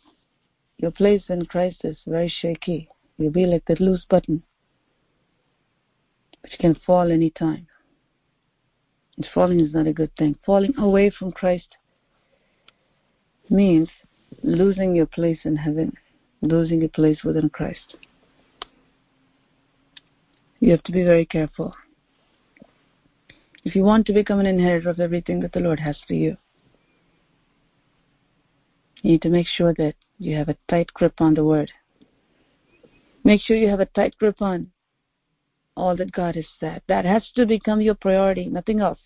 your 0.79 0.91
place 0.91 1.23
in 1.27 1.45
Christ 1.45 1.81
is 1.83 1.97
very 2.07 2.29
shaky. 2.29 2.89
You'll 3.17 3.31
be 3.31 3.45
like 3.45 3.65
that 3.65 3.81
loose 3.81 4.05
button 4.09 4.41
which 6.41 6.53
can 6.57 6.73
fall 6.85 7.11
any 7.11 7.29
time. 7.31 7.67
And 9.17 9.27
falling 9.33 9.59
is 9.59 9.73
not 9.73 9.87
a 9.87 9.93
good 9.93 10.15
thing. 10.17 10.37
Falling 10.45 10.73
away 10.77 11.09
from 11.09 11.33
Christ 11.33 11.75
means 13.49 13.89
losing 14.41 14.95
your 14.95 15.05
place 15.05 15.39
in 15.43 15.57
heaven, 15.57 15.93
losing 16.41 16.79
your 16.79 16.89
place 16.89 17.25
within 17.25 17.49
Christ. 17.49 17.97
You 20.61 20.71
have 20.71 20.83
to 20.83 20.93
be 20.93 21.03
very 21.03 21.25
careful. 21.25 21.75
If 23.65 23.75
you 23.75 23.83
want 23.83 24.05
to 24.07 24.13
become 24.13 24.39
an 24.39 24.45
inheritor 24.45 24.89
of 24.89 25.01
everything 25.01 25.41
that 25.41 25.51
the 25.51 25.59
Lord 25.59 25.81
has 25.81 25.97
for 26.07 26.13
you, 26.13 26.37
you 29.01 29.11
need 29.11 29.21
to 29.23 29.29
make 29.29 29.47
sure 29.47 29.73
that 29.73 29.95
you 30.19 30.35
have 30.35 30.49
a 30.49 30.57
tight 30.69 30.93
grip 30.93 31.13
on 31.19 31.33
the 31.33 31.43
Word. 31.43 31.71
Make 33.23 33.41
sure 33.41 33.55
you 33.55 33.69
have 33.69 33.79
a 33.79 33.85
tight 33.85 34.15
grip 34.19 34.41
on 34.41 34.71
all 35.75 35.95
that 35.95 36.11
God 36.11 36.35
has 36.35 36.45
said. 36.59 36.81
That 36.87 37.05
has 37.05 37.23
to 37.35 37.45
become 37.45 37.81
your 37.81 37.95
priority, 37.95 38.45
nothing 38.45 38.81
else. 38.81 38.99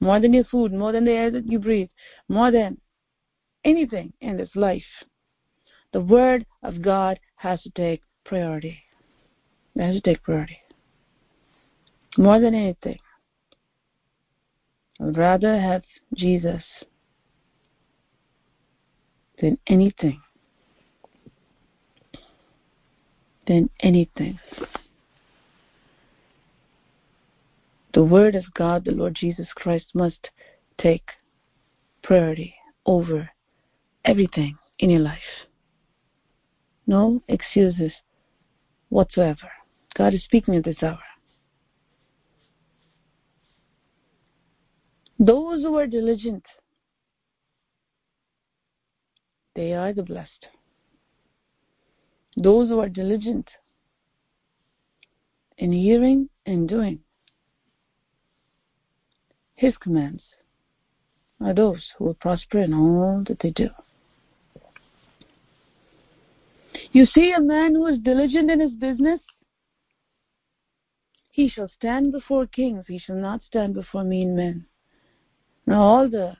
More 0.00 0.20
than 0.20 0.34
your 0.34 0.44
food, 0.44 0.72
more 0.72 0.92
than 0.92 1.04
the 1.04 1.12
air 1.12 1.30
that 1.30 1.46
you 1.46 1.58
breathe, 1.58 1.88
more 2.28 2.50
than 2.50 2.78
anything 3.64 4.12
in 4.20 4.36
this 4.36 4.50
life. 4.54 4.82
The 5.92 6.00
Word 6.00 6.46
of 6.62 6.82
God 6.82 7.18
has 7.36 7.62
to 7.62 7.70
take 7.70 8.02
priority. 8.24 8.78
It 9.74 9.82
has 9.82 9.94
to 9.94 10.00
take 10.00 10.22
priority. 10.22 10.58
More 12.18 12.40
than 12.40 12.54
anything. 12.54 12.98
I'd 15.00 15.16
rather 15.16 15.58
have 15.58 15.82
Jesus 16.14 16.62
than 19.42 19.58
anything. 19.66 20.22
Than 23.46 23.68
anything. 23.80 24.38
The 27.92 28.04
Word 28.04 28.36
of 28.36 28.44
God, 28.54 28.84
the 28.84 28.92
Lord 28.92 29.14
Jesus 29.14 29.48
Christ, 29.54 29.86
must 29.94 30.30
take 30.78 31.10
priority 32.02 32.54
over 32.86 33.28
everything 34.04 34.56
in 34.78 34.90
your 34.90 35.00
life. 35.00 35.18
No 36.86 37.22
excuses 37.28 37.92
whatsoever. 38.88 39.50
God 39.94 40.14
is 40.14 40.24
speaking 40.24 40.56
at 40.56 40.64
this 40.64 40.82
hour. 40.82 40.98
Those 45.18 45.62
who 45.62 45.76
are 45.76 45.86
diligent, 45.86 46.44
they 49.54 49.72
are 49.72 49.92
the 49.92 50.02
blessed. 50.02 50.46
Those 52.36 52.68
who 52.68 52.80
are 52.80 52.88
diligent 52.88 53.48
in 55.58 55.72
hearing 55.72 56.28
and 56.46 56.68
doing 56.68 57.00
His 59.54 59.76
commands 59.76 60.22
are 61.40 61.54
those 61.54 61.92
who 61.96 62.06
will 62.06 62.14
prosper 62.14 62.58
in 62.60 62.74
all 62.74 63.22
that 63.28 63.38
they 63.40 63.50
do. 63.50 63.68
You 66.92 67.06
see, 67.06 67.32
a 67.32 67.40
man 67.40 67.74
who 67.74 67.86
is 67.86 67.98
diligent 67.98 68.50
in 68.50 68.60
his 68.60 68.72
business, 68.72 69.20
he 71.30 71.48
shall 71.48 71.68
stand 71.76 72.12
before 72.12 72.46
kings, 72.46 72.84
he 72.86 72.98
shall 72.98 73.16
not 73.16 73.42
stand 73.44 73.74
before 73.74 74.04
mean 74.04 74.36
men. 74.36 74.66
Now, 75.66 75.80
all 75.80 76.08
the 76.08 76.36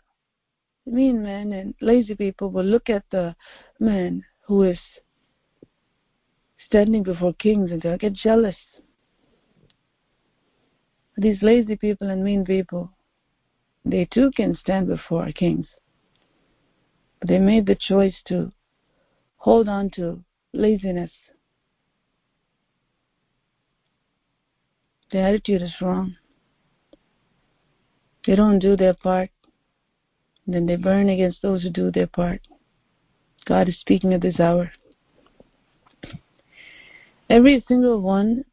mean 0.86 1.22
men 1.22 1.52
and 1.52 1.74
lazy 1.80 2.14
people 2.14 2.50
will 2.50 2.64
look 2.64 2.90
at 2.90 3.04
the 3.10 3.34
man 3.78 4.24
who 4.46 4.62
is 4.62 4.78
standing 6.66 7.02
before 7.02 7.32
kings 7.34 7.70
and 7.70 7.82
they'll 7.82 7.96
get 7.96 8.14
jealous. 8.14 8.56
These 11.16 11.42
lazy 11.42 11.76
people 11.76 12.08
and 12.10 12.24
mean 12.24 12.44
people, 12.44 12.90
they 13.84 14.06
too 14.06 14.30
can 14.34 14.56
stand 14.56 14.88
before 14.88 15.30
kings. 15.32 15.66
But 17.20 17.28
they 17.28 17.38
made 17.38 17.66
the 17.66 17.76
choice 17.76 18.16
to 18.26 18.52
hold 19.36 19.68
on 19.68 19.90
to 19.90 20.24
laziness. 20.52 21.12
The 25.10 25.18
attitude 25.18 25.62
is 25.62 25.74
wrong. 25.80 26.16
They 28.26 28.34
don't 28.34 28.58
do 28.58 28.76
their 28.76 28.94
part. 28.94 29.30
Then 30.46 30.66
they 30.66 30.76
burn 30.76 31.08
against 31.08 31.42
those 31.42 31.62
who 31.62 31.70
do 31.70 31.90
their 31.90 32.06
part. 32.06 32.40
God 33.44 33.68
is 33.68 33.78
speaking 33.80 34.12
at 34.12 34.20
this 34.20 34.40
hour. 34.40 34.72
Every 37.30 37.64
single 37.66 38.00
one 38.00 38.44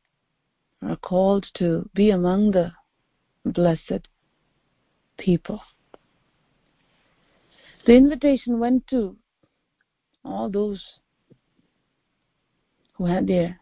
are 0.81 0.95
called 0.95 1.45
to 1.55 1.89
be 1.93 2.11
among 2.11 2.51
the 2.51 2.71
blessed 3.45 4.07
people. 5.17 5.61
The 7.85 7.95
invitation 7.95 8.59
went 8.59 8.87
to 8.87 9.17
all 10.23 10.49
those 10.49 10.83
who 12.93 13.05
had 13.05 13.27
their 13.27 13.59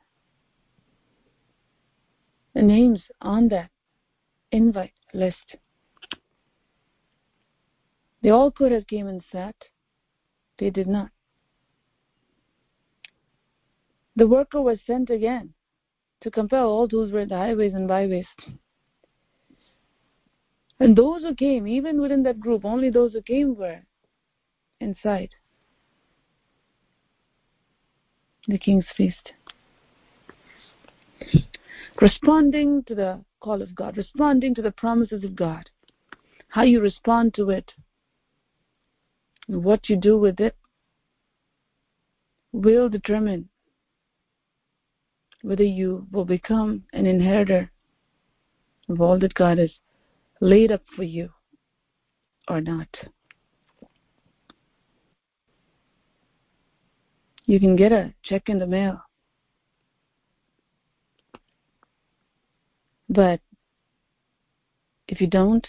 names 2.55 3.01
on 3.22 3.48
that 3.50 3.69
invite 4.51 4.93
list. 5.13 5.55
They 8.21 8.29
all 8.29 8.51
could 8.51 8.71
have 8.71 8.88
came 8.88 9.07
and 9.07 9.24
sat. 9.31 9.55
They 10.57 10.69
did 10.69 10.88
not. 10.88 11.12
The 14.15 14.27
worker 14.27 14.62
was 14.62 14.79
sent 14.88 15.09
again 15.09 15.53
to 16.21 16.31
compel 16.31 16.67
all 16.67 16.88
those 16.88 17.12
who 17.12 17.17
were 17.17 17.25
the 17.25 17.38
highways 17.38 17.74
and 17.74 17.88
byways. 17.88 18.25
And 20.79 20.95
those 20.95 21.21
who 21.21 21.36
came, 21.36 21.67
even 21.67 22.01
within 22.01 22.24
that 22.24 22.39
group, 22.39 22.65
only 22.65 22.89
those 22.89 23.13
who 23.13 23.21
came 23.21 23.55
were 23.55 23.81
inside 24.80 25.30
the 28.47 28.58
king's 28.58 28.86
feast. 28.95 29.34
Responding 32.01 32.84
to 32.84 32.95
the 32.95 33.23
call 33.39 33.62
of 33.62 33.75
God, 33.75 33.97
responding 33.97 34.56
to 34.56 34.62
the 34.62 34.71
promises 34.71 35.23
of 35.23 35.36
God, 35.36 35.69
how 36.49 36.63
you 36.63 36.80
respond 36.80 37.34
to 37.36 37.49
it, 37.49 37.73
what 39.47 39.89
you 39.89 39.95
do 39.95 40.17
with 40.17 40.39
it, 40.39 40.55
will 42.51 42.89
determine 42.89 43.49
whether 45.41 45.63
you 45.63 46.07
will 46.12 46.25
become 46.25 46.83
an 46.93 47.05
inheritor 47.05 47.71
of 48.89 49.01
all 49.01 49.19
that 49.19 49.33
God 49.33 49.57
has 49.57 49.71
laid 50.41 50.71
up 50.71 50.81
for 50.95 51.03
you 51.03 51.29
or 52.47 52.62
not. 52.62 52.88
You 57.45 57.60
can 57.60 57.75
get 57.75 57.91
a 57.93 58.13
check 58.23 58.49
in 58.49 58.60
the 58.60 58.67
mail, 58.67 59.01
but 63.07 63.39
if 65.07 65.21
you 65.21 65.27
don't 65.27 65.65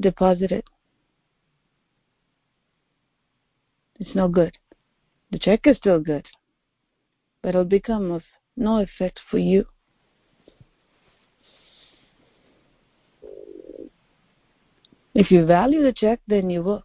deposit 0.00 0.50
it, 0.50 0.64
it's 4.02 4.16
no 4.16 4.26
good. 4.26 4.58
The 5.30 5.38
check 5.38 5.60
is 5.66 5.76
still 5.76 6.00
good, 6.00 6.26
but 7.40 7.50
it'll 7.50 7.64
become 7.64 8.10
of 8.10 8.22
no 8.56 8.80
effect 8.80 9.20
for 9.30 9.38
you. 9.38 9.64
If 15.14 15.30
you 15.30 15.46
value 15.46 15.82
the 15.82 15.92
check, 15.92 16.20
then 16.26 16.50
you 16.50 16.62
will. 16.62 16.84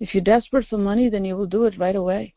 If 0.00 0.12
you're 0.12 0.22
desperate 0.22 0.66
for 0.68 0.78
money, 0.78 1.08
then 1.08 1.24
you 1.24 1.34
will 1.34 1.46
do 1.46 1.64
it 1.64 1.78
right 1.78 1.96
away. 1.96 2.34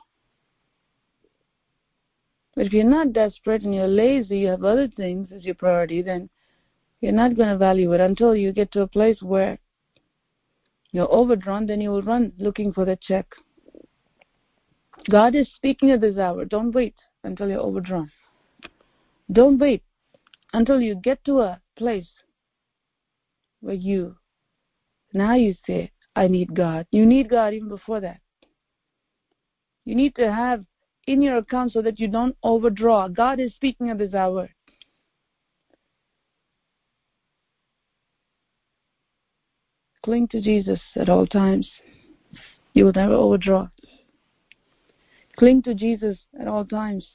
But 2.56 2.68
if 2.68 2.72
you're 2.72 2.86
not 2.86 3.12
desperate 3.12 3.64
and 3.64 3.76
you're 3.76 3.88
lazy, 3.88 4.40
you 4.40 4.48
have 4.48 4.64
other 4.64 4.88
things 4.88 5.34
as 5.36 5.44
your 5.44 5.56
priority, 5.56 6.02
then 6.02 6.30
you're 7.02 7.12
not 7.12 7.36
going 7.36 7.50
to 7.50 7.58
value 7.58 7.92
it 7.92 8.00
until 8.00 8.36
you 8.36 8.54
get 8.54 8.72
to 8.72 8.84
a 8.84 8.88
place 8.88 9.22
where 9.22 9.58
you're 10.94 11.12
overdrawn, 11.12 11.66
then 11.66 11.82
you 11.82 11.90
will 11.90 12.04
run 12.04 12.32
looking 12.38 12.72
for 12.72 12.86
the 12.86 12.98
check. 13.02 13.26
God 15.10 15.36
is 15.36 15.50
speaking 15.56 15.92
at 15.92 16.00
this 16.00 16.18
hour. 16.18 16.46
Don't 16.46 16.72
wait 16.72 16.96
until 17.24 17.50
you're 17.50 17.60
overdrawn. 17.60 18.10
Don't 19.32 19.58
wait 19.58 19.84
until 20.54 20.80
you 20.80 20.96
get 20.96 21.24
to 21.26 21.42
a 21.42 21.60
place 21.76 22.08
where 23.62 23.74
you, 23.74 24.16
now 25.14 25.34
you 25.34 25.56
say, 25.66 25.92
I 26.16 26.28
need 26.28 26.54
God. 26.54 26.86
You 26.92 27.06
need 27.06 27.30
God 27.30 27.54
even 27.54 27.70
before 27.70 28.00
that. 28.02 28.20
You 29.86 29.96
need 29.96 30.16
to 30.16 30.32
have 30.32 30.64
in 31.08 31.22
your 31.22 31.38
account 31.38 31.74
so 31.74 31.82
that 31.82 32.00
you 32.00 32.08
don't 32.08 32.38
overdraw. 32.44 33.08
God 33.08 33.40
is 33.40 33.54
speaking 33.56 33.90
at 33.90 33.98
this 33.98 34.14
hour. 34.14 34.48
Cling 40.04 40.28
to 40.30 40.42
Jesus 40.42 40.82
at 40.98 41.10
all 41.10 41.26
times. 41.26 41.70
You 42.74 42.86
will 42.86 42.94
never 42.94 43.14
overdraw. 43.14 43.70
Cling 45.38 45.64
to 45.64 45.74
Jesus 45.74 46.18
at 46.40 46.48
all 46.48 46.66
times. 46.66 47.08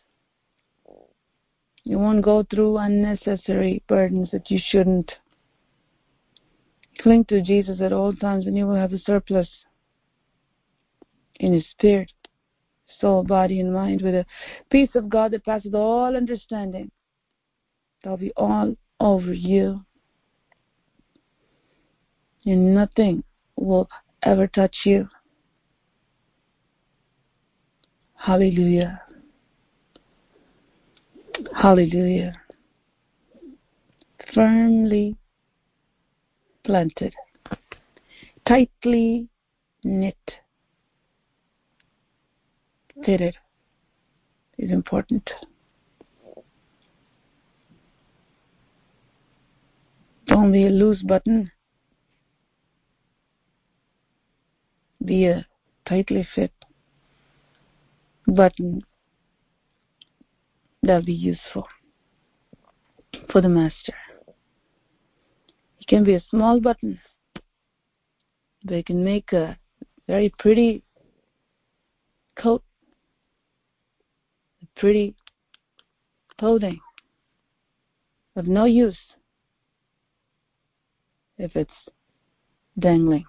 You 1.85 1.99
won't 1.99 2.25
go 2.25 2.43
through 2.43 2.79
unnecessary 2.79 3.83
burdens 3.89 4.31
that 4.33 4.51
you 4.51 4.59
shouldn't. 4.63 5.13
Cling 7.01 7.27
to 7.27 7.43
Jesus 7.43 7.81
at 7.81 7.93
all 7.93 8.15
times 8.15 8.47
and 8.47 8.57
you 8.57 8.67
will 8.67 8.75
have 8.75 8.93
a 8.93 8.99
surplus 8.99 9.49
in 11.39 11.53
his 11.53 11.65
spirit, 11.71 12.13
soul, 13.01 13.23
body, 13.23 13.61
and 13.61 13.73
mind 13.73 14.03
with 14.03 14.15
a 14.15 14.27
peace 14.71 14.91
of 14.95 15.09
God 15.09 15.31
that 15.33 15.45
passes 15.45 15.75
all 15.75 16.17
understanding. 16.17 16.91
That'll 18.03 18.17
be 18.17 18.33
all 18.37 18.75
over 18.99 19.33
you. 19.33 19.85
And 22.49 22.75
nothing 22.75 23.25
will 23.57 23.91
ever 24.23 24.47
touch 24.47 24.75
you. 24.87 25.11
Hallelujah. 28.15 29.03
Hallelujah. 31.55 32.33
Firmly 34.33 35.17
planted, 36.65 37.13
tightly 38.47 39.29
knit, 39.85 40.17
fitted 43.05 43.37
is 44.57 44.71
important. 44.71 45.31
Don't 50.29 50.51
be 50.51 50.65
a 50.65 50.71
loose 50.71 51.03
button. 51.03 51.51
Be 55.05 55.27
a 55.27 55.47
tightly 55.87 56.27
fit 56.35 56.53
button 58.27 58.83
that'll 60.83 61.05
be 61.05 61.13
useful. 61.13 61.67
for 63.31 63.41
the 63.41 63.49
Master. 63.49 63.95
It 65.81 65.87
can 65.87 66.05
be 66.05 66.15
a 66.15 66.23
small 66.31 66.61
button, 66.61 67.01
but 68.65 68.75
it 68.75 68.87
can 68.87 69.05
make 69.05 69.33
a 69.33 69.59
very 70.07 70.33
pretty 70.39 70.83
coat, 72.37 72.63
a 74.63 74.81
pretty 74.81 75.15
clothing 76.39 76.81
of 78.37 78.47
no 78.47 78.65
use 78.65 78.99
if 81.37 81.57
it's 81.57 81.89
dangling. 82.79 83.25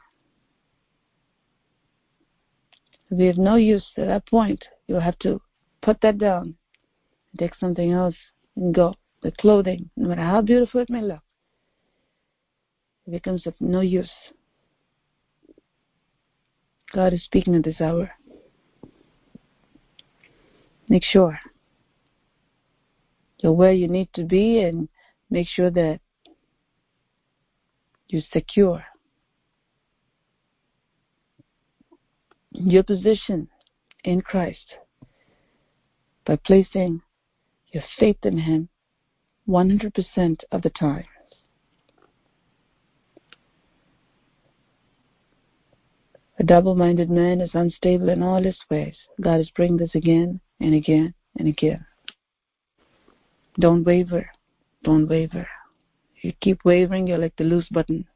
Be 3.15 3.27
of 3.29 3.37
no 3.37 3.55
use 3.55 3.85
at 3.97 4.07
that 4.07 4.27
point. 4.27 4.63
You'll 4.87 4.99
have 4.99 5.19
to 5.19 5.41
put 5.81 5.99
that 6.01 6.17
down 6.17 6.55
take 7.37 7.55
something 7.55 7.91
else 7.91 8.15
and 8.55 8.73
go. 8.73 8.93
The 9.21 9.31
clothing, 9.31 9.89
no 9.97 10.09
matter 10.09 10.21
how 10.21 10.41
beautiful 10.41 10.79
it 10.79 10.89
may 10.89 11.01
look, 11.01 11.19
it 13.05 13.11
becomes 13.11 13.45
of 13.45 13.53
no 13.59 13.81
use. 13.81 14.11
God 16.93 17.13
is 17.13 17.23
speaking 17.25 17.53
at 17.55 17.63
this 17.63 17.81
hour. 17.81 18.11
Make 20.87 21.03
sure 21.03 21.37
you're 23.39 23.51
where 23.51 23.73
you 23.73 23.87
need 23.87 24.09
to 24.13 24.23
be 24.23 24.61
and 24.61 24.87
make 25.29 25.47
sure 25.47 25.69
that 25.69 25.99
you're 28.07 28.23
secure. 28.31 28.83
Your 32.51 32.83
position 32.83 33.47
in 34.03 34.21
Christ 34.21 34.75
by 36.25 36.35
placing 36.37 37.01
your 37.71 37.83
faith 37.99 38.17
in 38.23 38.37
Him 38.37 38.69
100% 39.47 40.43
of 40.51 40.61
the 40.61 40.69
time. 40.69 41.05
A 46.39 46.43
double 46.43 46.73
minded 46.73 47.09
man 47.09 47.41
is 47.41 47.49
unstable 47.53 48.07
in 48.07 48.23
all 48.23 48.41
his 48.41 48.57
ways. 48.69 48.95
God 49.19 49.41
is 49.41 49.49
bringing 49.51 49.75
this 49.75 49.93
again 49.93 50.39
and 50.61 50.73
again 50.73 51.13
and 51.37 51.49
again. 51.49 51.85
Don't 53.59 53.83
waver. 53.83 54.29
Don't 54.83 55.07
waver. 55.07 55.45
If 56.15 56.23
You 56.23 56.33
keep 56.39 56.63
wavering, 56.63 57.07
you're 57.07 57.17
like 57.17 57.35
the 57.35 57.43
loose 57.43 57.67
button. 57.69 58.07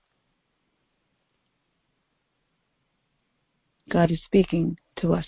God 3.90 4.12
is 4.12 4.22
speaking 4.26 4.78
to 4.98 5.14
us 5.14 5.28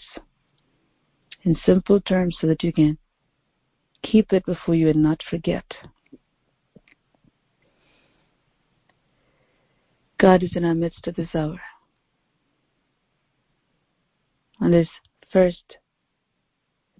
in 1.44 1.56
simple 1.65 2.02
terms 2.02 2.38
so 2.39 2.48
that 2.48 2.63
you 2.63 2.74
can 2.74 2.98
keep 4.04 4.34
it 4.34 4.46
before 4.46 4.76
you 4.76 4.89
and 4.89 5.02
not 5.02 5.22
forget. 5.30 5.65
God 10.18 10.44
is 10.44 10.56
in 10.56 10.63
our 10.63 10.74
midst 10.74 11.08
at 11.08 11.15
this 11.15 11.36
hour. 11.36 11.60
On 14.62 14.72
this 14.72 14.88
first 15.32 15.78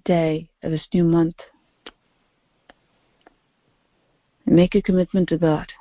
day 0.04 0.50
of 0.62 0.72
this 0.72 0.86
new 0.94 1.04
month, 1.04 1.36
make 4.46 4.76
a 4.76 4.82
commitment 4.82 5.30
to 5.30 5.38
God. 5.38 5.72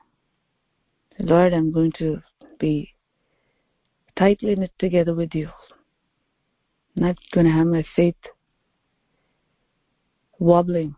Lord, 1.19 1.53
I'm 1.53 1.73
going 1.73 1.93
to 1.99 2.23
be 2.59 2.95
tightly 4.17 4.55
knit 4.55 4.73
together 4.79 5.15
with 5.15 5.35
you. 5.35 5.49
Not 6.97 7.17
going 7.33 7.47
to 7.47 7.53
have 7.53 7.67
my 7.67 7.85
faith 7.97 8.15
wobbling 10.39 10.95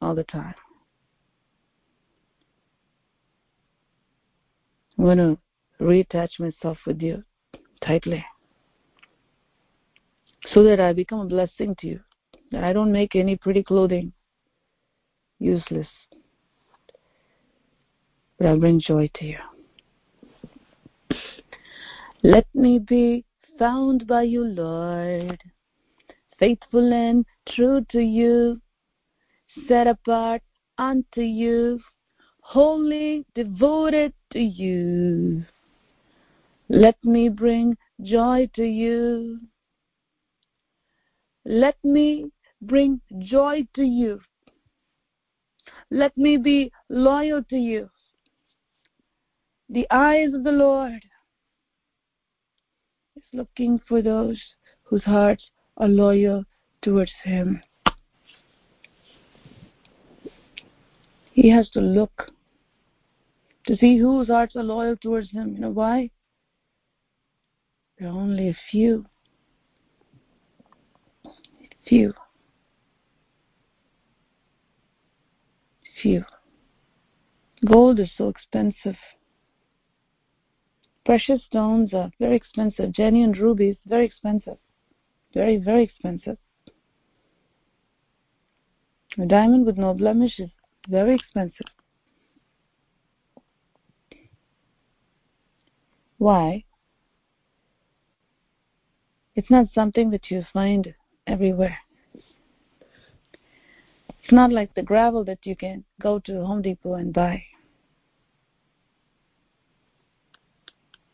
all 0.00 0.14
the 0.14 0.24
time. 0.24 0.54
I'm 4.98 5.04
going 5.04 5.18
to 5.18 5.38
reattach 5.80 6.38
myself 6.38 6.78
with 6.86 7.00
you 7.00 7.24
tightly 7.82 8.24
so 10.52 10.62
that 10.62 10.80
I 10.80 10.92
become 10.92 11.20
a 11.20 11.24
blessing 11.26 11.74
to 11.80 11.86
you, 11.86 12.00
that 12.50 12.64
I 12.64 12.72
don't 12.72 12.92
make 12.92 13.16
any 13.16 13.36
pretty 13.36 13.62
clothing 13.62 14.12
useless, 15.38 15.88
but 18.38 18.46
I 18.46 18.56
bring 18.56 18.80
joy 18.80 19.10
to 19.14 19.24
you. 19.24 19.38
Let 22.22 22.46
me 22.54 22.78
be 22.78 23.24
found 23.60 24.06
by 24.06 24.22
you, 24.22 24.42
Lord, 24.42 25.38
faithful 26.38 26.92
and 26.94 27.26
true 27.46 27.84
to 27.90 28.00
you, 28.00 28.58
set 29.68 29.86
apart 29.86 30.40
unto 30.78 31.20
you, 31.20 31.78
wholly 32.40 33.26
devoted 33.34 34.14
to 34.32 34.40
you. 34.40 35.44
Let 36.70 36.96
me 37.04 37.28
bring 37.28 37.76
joy 38.00 38.48
to 38.54 38.64
you. 38.64 39.40
Let 41.44 41.76
me 41.84 42.30
bring 42.62 43.02
joy 43.18 43.68
to 43.74 43.82
you. 43.82 44.20
Let 45.90 46.16
me 46.16 46.38
be 46.38 46.72
loyal 46.88 47.44
to 47.50 47.56
you. 47.56 47.90
The 49.68 49.86
eyes 49.90 50.32
of 50.32 50.44
the 50.44 50.52
Lord 50.52 51.02
looking 53.32 53.80
for 53.86 54.02
those 54.02 54.40
whose 54.84 55.04
hearts 55.04 55.50
are 55.76 55.88
loyal 55.88 56.44
towards 56.82 57.12
Him. 57.24 57.62
He 61.32 61.48
has 61.50 61.70
to 61.70 61.80
look 61.80 62.32
to 63.66 63.76
see 63.76 63.98
whose 63.98 64.28
hearts 64.28 64.56
are 64.56 64.62
loyal 64.62 64.96
towards 64.96 65.30
Him. 65.30 65.54
You 65.54 65.60
know 65.60 65.70
why? 65.70 66.10
There 67.98 68.08
are 68.08 68.12
only 68.12 68.48
a 68.48 68.56
few. 68.70 69.06
Few. 71.86 72.14
Few. 76.02 76.24
Gold 77.66 78.00
is 78.00 78.10
so 78.16 78.28
expensive. 78.28 78.96
Precious 81.04 81.42
stones 81.44 81.94
are 81.94 82.10
very 82.18 82.36
expensive. 82.36 82.92
Genuine 82.92 83.32
rubies, 83.32 83.76
very 83.86 84.04
expensive. 84.04 84.58
Very, 85.32 85.56
very 85.56 85.82
expensive. 85.84 86.36
A 89.18 89.26
diamond 89.26 89.66
with 89.66 89.76
no 89.76 89.94
blemish 89.94 90.38
is 90.38 90.50
very 90.88 91.14
expensive. 91.14 91.66
Why? 96.18 96.64
It's 99.34 99.50
not 99.50 99.72
something 99.74 100.10
that 100.10 100.30
you 100.30 100.44
find 100.52 100.94
everywhere. 101.26 101.78
It's 104.22 104.32
not 104.32 104.52
like 104.52 104.74
the 104.74 104.82
gravel 104.82 105.24
that 105.24 105.44
you 105.44 105.56
can 105.56 105.84
go 106.00 106.18
to 106.20 106.44
Home 106.44 106.62
Depot 106.62 106.94
and 106.94 107.12
buy 107.12 107.42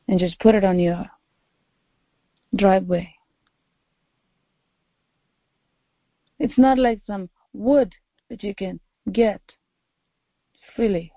and 0.09 0.19
just 0.21 0.38
put 0.38 0.55
it 0.55 0.64
on 0.64 0.79
your 0.79 1.07
driveway. 2.55 3.12
It's 6.38 6.59
not 6.59 6.79
like 6.79 7.01
some 7.07 7.31
wood 7.53 7.95
that 8.29 8.42
you 8.42 8.55
can 8.55 8.81
get 9.11 9.40
freely, 10.75 11.12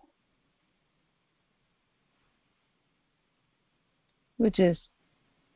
which 4.38 4.60
is 4.60 4.80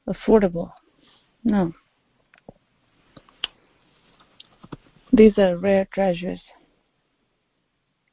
affordable. 0.07 0.71
No. 1.43 1.73
These 5.11 5.37
are 5.37 5.57
rare 5.57 5.87
treasures, 5.93 6.41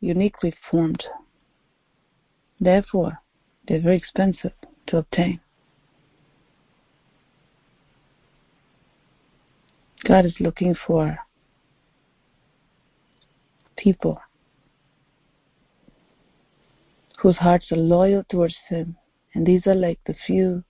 uniquely 0.01 0.55
formed. 0.71 1.03
Therefore, 2.61 3.23
they're 3.67 3.81
very 3.81 3.97
expensive 3.97 4.53
to 4.91 4.99
obtain. 4.99 5.41
God 10.05 10.27
is 10.27 10.35
looking 10.41 10.75
for 10.87 11.19
people 13.77 14.21
whose 17.19 17.37
hearts 17.37 17.71
are 17.71 17.77
loyal 17.77 18.25
towards 18.31 18.57
Him, 18.69 18.97
and 19.35 19.47
these 19.47 19.67
are 19.67 19.75
like 19.75 20.01
the 20.07 20.15
few 20.27 20.65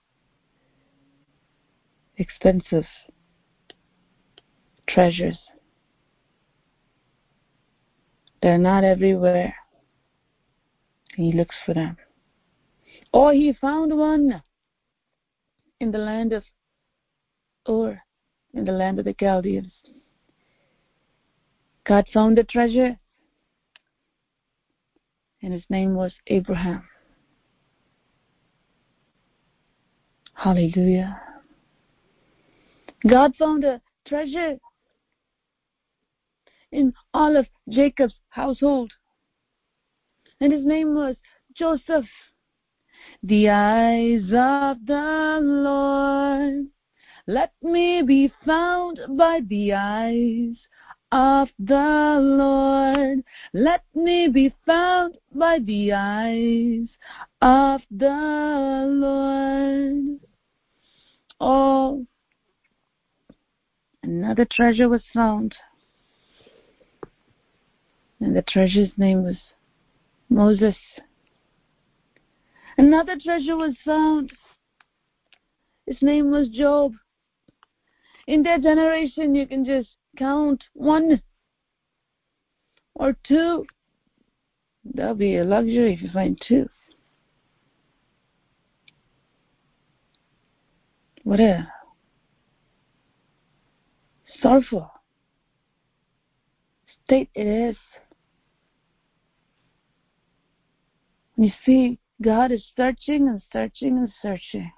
expensive 2.17 2.85
treasures. 4.87 5.39
They're 8.41 8.57
not 8.57 8.83
everywhere. 8.83 9.55
He 11.15 11.31
looks 11.31 11.55
for 11.65 11.73
them. 11.73 11.97
Or 13.13 13.33
he 13.33 13.53
found 13.53 13.97
one 13.97 14.41
in 15.79 15.91
the 15.91 15.97
land 15.97 16.33
of 16.33 16.43
Ur, 17.67 18.01
in 18.53 18.65
the 18.65 18.71
land 18.71 18.99
of 18.99 19.05
the 19.05 19.13
Chaldeans. 19.13 19.73
God 21.83 22.07
found 22.13 22.37
the 22.37 22.43
treasure 22.43 22.97
and 25.41 25.53
his 25.53 25.63
name 25.69 25.95
was 25.95 26.13
Abraham. 26.27 26.87
Hallelujah. 30.33 31.19
God 33.07 33.35
found 33.37 33.63
a 33.63 33.81
treasure 34.07 34.57
in 36.71 36.93
all 37.13 37.35
of 37.35 37.47
Jacob's 37.69 38.15
household, 38.29 38.91
and 40.39 40.53
his 40.53 40.65
name 40.65 40.95
was 40.95 41.15
Joseph. 41.55 42.05
The 43.23 43.49
eyes 43.49 44.23
of 44.33 44.85
the 44.87 45.39
Lord, 45.41 46.67
let 47.27 47.53
me 47.61 48.01
be 48.01 48.33
found 48.43 48.99
by 49.09 49.41
the 49.47 49.73
eyes 49.73 50.55
of 51.11 51.49
the 51.59 52.19
Lord. 52.19 53.23
Let 53.53 53.83
me 53.93 54.27
be 54.27 54.53
found 54.65 55.17
by 55.35 55.59
the 55.59 55.93
eyes 55.93 56.87
of 57.41 57.81
the 57.91 58.87
Lord. 58.89 60.19
Oh, 61.39 62.07
another 64.01 64.47
treasure 64.51 64.89
was 64.89 65.03
found. 65.13 65.55
And 68.19 68.35
the 68.35 68.41
treasure's 68.41 68.91
name 68.97 69.23
was 69.23 69.37
Moses. 70.27 70.75
Another 72.81 73.15
treasure 73.15 73.55
was 73.55 73.75
found. 73.85 74.31
His 75.85 76.01
name 76.01 76.31
was 76.31 76.49
Job. 76.49 76.93
In 78.25 78.41
their 78.41 78.57
generation, 78.57 79.35
you 79.35 79.45
can 79.45 79.63
just 79.63 79.89
count 80.17 80.63
one 80.73 81.21
or 82.95 83.15
two. 83.23 83.67
That'll 84.83 85.13
be 85.13 85.35
a 85.35 85.43
luxury 85.43 85.93
if 85.93 86.01
you 86.01 86.09
find 86.09 86.41
two. 86.47 86.67
What 91.23 91.39
a 91.39 91.71
sorrowful 94.41 94.89
state 97.05 97.29
it 97.35 97.45
is. 97.45 97.77
You 101.37 101.51
see, 101.63 102.00
God 102.21 102.51
is 102.51 102.63
searching 102.77 103.27
and 103.27 103.41
searching 103.51 103.97
and 103.97 104.11
searching. 104.21 104.71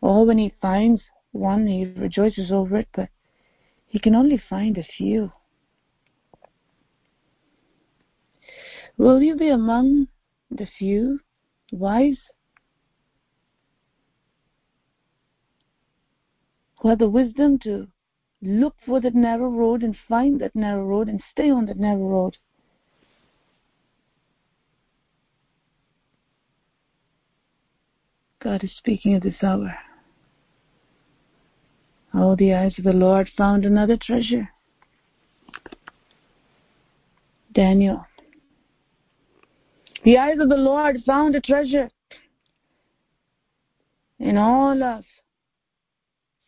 Oh, 0.00 0.24
when 0.24 0.38
He 0.38 0.54
finds 0.60 1.02
one, 1.32 1.66
He 1.66 1.84
rejoices 1.84 2.52
over 2.52 2.76
it, 2.76 2.88
but 2.94 3.08
He 3.88 3.98
can 3.98 4.14
only 4.14 4.38
find 4.48 4.78
a 4.78 4.84
few. 4.84 5.32
Will 8.96 9.22
you 9.22 9.34
be 9.34 9.48
among 9.48 10.06
the 10.50 10.66
few 10.78 11.20
wise 11.72 12.18
who 16.78 16.88
have 16.90 16.98
the 16.98 17.08
wisdom 17.08 17.58
to 17.60 17.88
look 18.40 18.76
for 18.86 19.00
that 19.00 19.14
narrow 19.14 19.48
road 19.48 19.82
and 19.82 19.96
find 20.08 20.40
that 20.40 20.54
narrow 20.54 20.84
road 20.84 21.08
and 21.08 21.22
stay 21.32 21.50
on 21.50 21.66
that 21.66 21.78
narrow 21.78 22.06
road? 22.06 22.36
God 28.44 28.62
is 28.62 28.76
speaking 28.76 29.14
at 29.14 29.22
this 29.22 29.42
hour. 29.42 29.74
Oh, 32.12 32.36
the 32.36 32.52
eyes 32.52 32.74
of 32.76 32.84
the 32.84 32.92
Lord 32.92 33.30
found 33.38 33.64
another 33.64 33.96
treasure. 33.96 34.50
Daniel. 37.54 38.04
The 40.04 40.18
eyes 40.18 40.38
of 40.38 40.50
the 40.50 40.56
Lord 40.58 40.98
found 41.06 41.34
a 41.34 41.40
treasure 41.40 41.88
in 44.18 44.36
all 44.36 44.82
of 44.82 45.04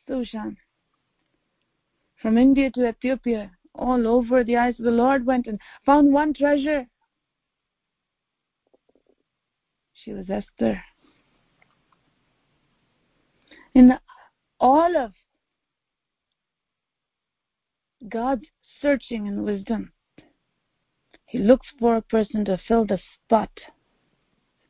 Shushan. 0.07 0.59
From 2.21 2.37
India 2.37 2.71
to 2.73 2.89
Ethiopia, 2.89 3.53
all 3.75 4.07
over, 4.07 4.45
the 4.45 4.57
eyes 4.59 4.79
of 4.79 4.85
the 4.85 4.91
Lord 4.91 5.25
went 5.25 5.47
and 5.47 5.59
found 5.87 6.13
one 6.13 6.35
treasure. 6.35 6.87
She 9.95 10.13
was 10.13 10.29
Esther 10.29 10.83
in 13.77 13.93
all 14.59 14.97
of 14.97 15.13
God's 18.09 18.47
searching 18.81 19.29
and 19.29 19.45
wisdom. 19.45 19.93
He 21.27 21.39
looks 21.39 21.67
for 21.79 21.95
a 21.97 22.01
person 22.01 22.47
to 22.47 22.57
fill 22.57 22.87
the 22.87 22.99
spot 22.99 23.51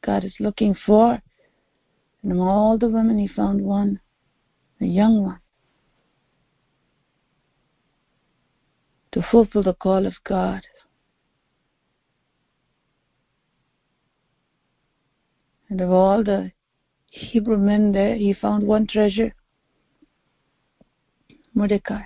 God 0.04 0.24
is 0.24 0.34
looking 0.40 0.74
for. 0.74 1.22
And 2.22 2.32
among 2.32 2.48
all 2.48 2.78
the 2.78 2.88
women, 2.88 3.20
he 3.20 3.28
found 3.28 3.62
one, 3.62 4.00
a 4.80 4.86
young 4.86 5.22
one, 5.22 5.40
to 9.12 9.22
fulfill 9.30 9.62
the 9.62 9.74
call 9.74 10.04
of 10.04 10.14
God. 10.24 10.62
And 15.68 15.80
of 15.80 15.92
all 15.92 16.24
the 16.24 16.50
Hebrew 17.16 17.56
men 17.56 17.92
there, 17.92 18.14
he 18.14 18.34
found 18.34 18.66
one 18.66 18.86
treasure 18.86 19.34
Mordecai. 21.54 22.02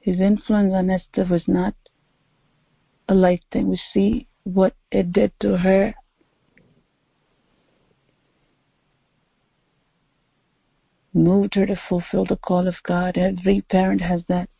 His 0.00 0.20
influence 0.20 0.74
on 0.74 0.90
Esther 0.90 1.24
was 1.24 1.48
not 1.48 1.74
a 3.08 3.14
light 3.14 3.42
thing. 3.50 3.70
We 3.70 3.80
see 3.94 4.28
what 4.44 4.74
it 4.92 5.10
did 5.10 5.32
to 5.40 5.56
her. 5.56 5.94
Moved 11.14 11.54
her 11.54 11.64
to 11.64 11.80
fulfill 11.88 12.26
the 12.26 12.36
call 12.36 12.68
of 12.68 12.74
God. 12.82 13.16
Every 13.16 13.62
parent 13.62 14.02
has 14.02 14.22
that 14.28 14.50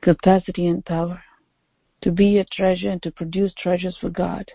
capacity 0.00 0.66
and 0.66 0.82
power 0.82 1.22
to 2.02 2.10
be 2.10 2.38
a 2.38 2.44
treasure 2.44 2.90
and 2.90 3.02
to 3.02 3.10
produce 3.10 3.52
treasures 3.54 3.96
for 4.00 4.10
God 4.10 4.50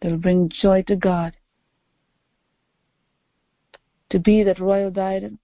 that 0.00 0.10
will 0.10 0.18
bring 0.18 0.50
joy 0.62 0.82
to 0.82 0.96
God, 0.96 1.34
to 4.10 4.18
be 4.18 4.42
that 4.44 4.60
royal 4.60 4.90
diadem 4.90 5.38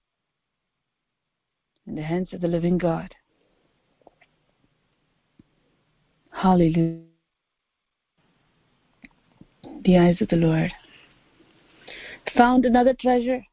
in 1.85 1.95
the 1.95 2.03
hands 2.03 2.33
of 2.33 2.41
the 2.41 2.47
living 2.47 2.77
God. 2.77 3.13
Hallelujah. 6.31 7.01
The 9.83 9.97
eyes 9.97 10.21
of 10.21 10.29
the 10.29 10.37
Lord 10.37 10.71
found 12.35 12.65
another 12.65 12.93
treasure. 12.93 13.43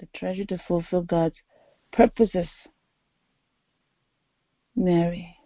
The 0.00 0.06
treasure 0.14 0.44
to 0.46 0.58
fulfill 0.68 1.02
God's 1.02 1.36
purposes. 1.92 2.48
Mary, 4.74 5.36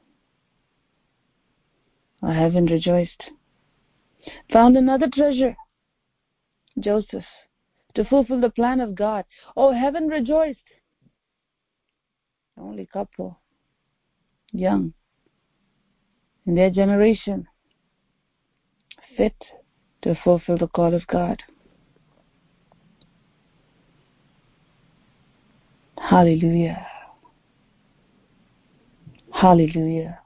our 2.23 2.33
heaven 2.33 2.67
rejoiced. 2.67 3.31
Found 4.53 4.77
another 4.77 5.09
treasure, 5.13 5.57
Joseph, 6.79 7.25
to 7.95 8.05
fulfill 8.05 8.41
the 8.41 8.51
plan 8.51 8.81
of 8.81 8.95
God. 8.95 9.25
Oh, 9.57 9.73
heaven 9.73 10.07
rejoiced. 10.07 10.59
Only 12.59 12.87
couple, 12.87 13.39
young, 14.53 14.95
in 16.47 16.55
their 16.55 16.71
generation, 16.71 17.47
fit 19.17 19.35
to 20.03 20.15
fulfill 20.23 20.59
the 20.59 20.69
call 20.69 20.95
of 20.95 21.07
God. 21.07 21.43
Hallelujah. 25.99 26.87
Hallelujah. 29.33 30.21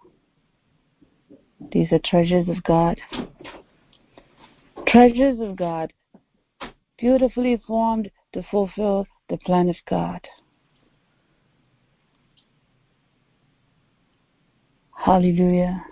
These 1.73 1.93
are 1.93 2.01
treasures 2.05 2.49
of 2.49 2.63
God. 2.65 3.01
Treasures 4.87 5.39
of 5.41 5.57
God, 5.57 5.93
beautifully 6.99 7.61
formed 7.67 8.11
to 8.33 8.43
fulfill 8.51 9.07
the 9.29 9.37
plan 9.39 9.69
of 9.69 9.77
God. 9.89 10.21
Hallelujah. 14.97 15.85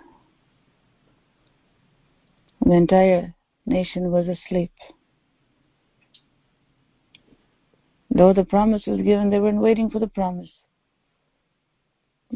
The 2.65 2.73
entire 2.73 3.33
nation 3.65 4.11
was 4.11 4.27
asleep. 4.27 4.71
Though 8.19 8.33
the 8.33 8.43
promise 8.43 8.85
was 8.85 8.99
given, 8.99 9.29
they 9.29 9.39
weren't 9.39 9.61
waiting 9.61 9.89
for 9.89 9.99
the 9.99 10.07
promise. 10.07 10.49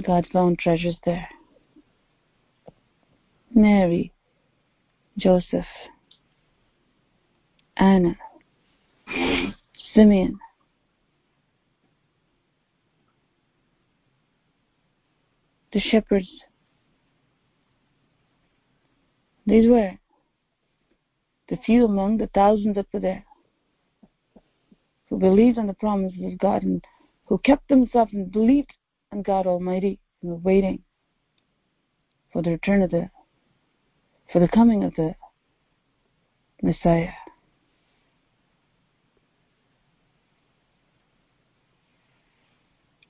God 0.01 0.25
found 0.31 0.57
treasures 0.57 0.95
there. 1.03 1.27
Mary, 3.53 4.13
Joseph, 5.17 5.65
Anna, 7.75 8.15
Simeon. 9.93 10.39
The 15.73 15.81
shepherds. 15.81 16.31
These 19.45 19.67
were 19.67 19.91
the 21.49 21.57
few 21.57 21.83
among 21.83 22.19
the 22.19 22.27
thousands 22.27 22.75
that 22.75 22.87
were 22.93 23.01
there 23.01 23.25
who 25.13 25.19
believed 25.19 25.59
on 25.59 25.67
the 25.67 25.75
promises 25.75 26.23
of 26.23 26.39
God 26.39 26.63
and 26.63 26.83
who 27.25 27.37
kept 27.37 27.69
themselves 27.69 28.11
and 28.13 28.31
believed 28.31 28.73
on 29.11 29.21
God 29.21 29.45
Almighty 29.45 29.99
and 30.23 30.31
were 30.31 30.37
waiting 30.37 30.81
for 32.31 32.41
the 32.41 32.49
return 32.49 32.81
of 32.81 32.89
the 32.89 33.11
for 34.31 34.39
the 34.39 34.47
coming 34.47 34.83
of 34.83 34.91
the 34.95 35.13
Messiah. 36.63 37.11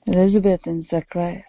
Elizabeth 0.06 0.60
and 0.66 0.86
Zacharias. 0.90 1.44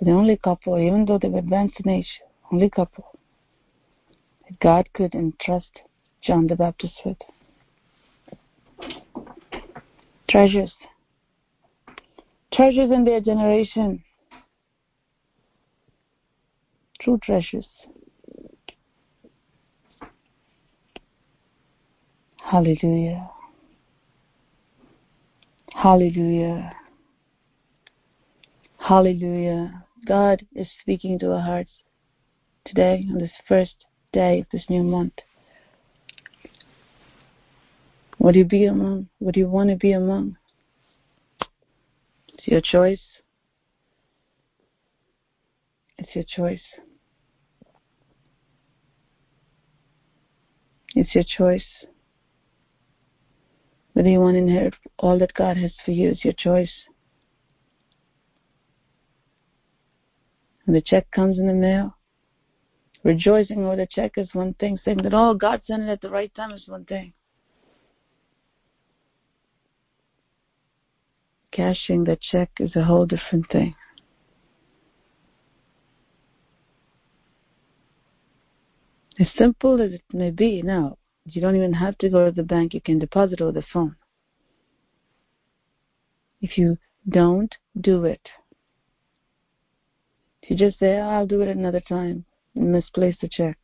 The 0.00 0.12
only 0.12 0.36
couple, 0.36 0.78
even 0.78 1.06
though 1.06 1.18
they 1.18 1.28
were 1.28 1.40
advanced 1.40 1.80
in 1.84 1.90
age, 1.90 2.20
only 2.52 2.70
couple 2.70 3.11
God 4.60 4.88
could 4.94 5.14
entrust 5.14 5.80
John 6.22 6.46
the 6.46 6.56
Baptist 6.56 6.94
with. 7.04 7.16
Treasures. 10.28 10.72
Treasures 12.52 12.90
in 12.90 13.04
their 13.04 13.20
generation. 13.20 14.02
True 17.00 17.18
treasures. 17.22 17.68
Hallelujah. 22.38 23.30
Hallelujah. 25.72 26.72
Hallelujah. 28.78 29.84
God 30.06 30.44
is 30.54 30.68
speaking 30.80 31.18
to 31.20 31.32
our 31.32 31.40
hearts 31.40 31.70
today 32.66 33.06
on 33.10 33.18
this 33.18 33.30
first 33.48 33.86
day 34.12 34.40
of 34.40 34.46
this 34.52 34.64
new 34.68 34.82
month. 34.82 35.14
What 38.18 38.32
do 38.32 38.38
you 38.38 38.44
be 38.44 38.66
among? 38.66 39.08
What 39.18 39.34
do 39.34 39.40
you 39.40 39.48
want 39.48 39.70
to 39.70 39.76
be 39.76 39.92
among? 39.92 40.36
It's 42.34 42.46
your 42.46 42.60
choice. 42.60 43.00
It's 45.98 46.14
your 46.14 46.24
choice. 46.24 46.62
It's 50.94 51.14
your 51.14 51.24
choice. 51.24 51.64
Whether 53.92 54.08
you 54.08 54.20
want 54.20 54.34
to 54.34 54.38
inherit 54.38 54.74
all 54.98 55.18
that 55.18 55.34
God 55.34 55.56
has 55.56 55.72
for 55.84 55.90
you 55.90 56.10
is 56.10 56.24
your 56.24 56.32
choice. 56.32 56.72
When 60.64 60.74
the 60.74 60.80
check 60.80 61.10
comes 61.10 61.38
in 61.38 61.46
the 61.46 61.52
mail, 61.52 61.96
rejoicing 63.04 63.64
over 63.64 63.76
the 63.76 63.86
check 63.86 64.12
is 64.16 64.28
one 64.32 64.54
thing. 64.54 64.78
Saying 64.84 64.98
that, 64.98 65.14
oh, 65.14 65.34
God 65.34 65.62
sent 65.66 65.82
it 65.82 65.88
at 65.88 66.00
the 66.00 66.10
right 66.10 66.32
time 66.34 66.52
is 66.52 66.66
one 66.66 66.84
thing. 66.84 67.12
Cashing 71.50 72.04
the 72.04 72.18
check 72.20 72.50
is 72.58 72.74
a 72.76 72.84
whole 72.84 73.06
different 73.06 73.48
thing. 73.50 73.74
As 79.20 79.28
simple 79.36 79.80
as 79.80 79.92
it 79.92 80.02
may 80.12 80.30
be 80.30 80.62
now, 80.62 80.96
you 81.24 81.40
don't 81.40 81.56
even 81.56 81.74
have 81.74 81.98
to 81.98 82.08
go 82.08 82.24
to 82.24 82.32
the 82.32 82.42
bank. 82.42 82.72
You 82.74 82.80
can 82.80 82.98
deposit 82.98 83.40
over 83.40 83.52
the 83.52 83.62
phone. 83.72 83.96
If 86.40 86.58
you 86.58 86.78
don't 87.08 87.54
do 87.78 88.04
it, 88.04 88.28
you 90.48 90.56
just 90.56 90.78
say, 90.78 90.98
oh, 90.98 91.08
I'll 91.08 91.26
do 91.26 91.40
it 91.42 91.48
another 91.48 91.80
time, 91.80 92.24
misplace 92.54 93.16
the 93.20 93.28
check, 93.28 93.58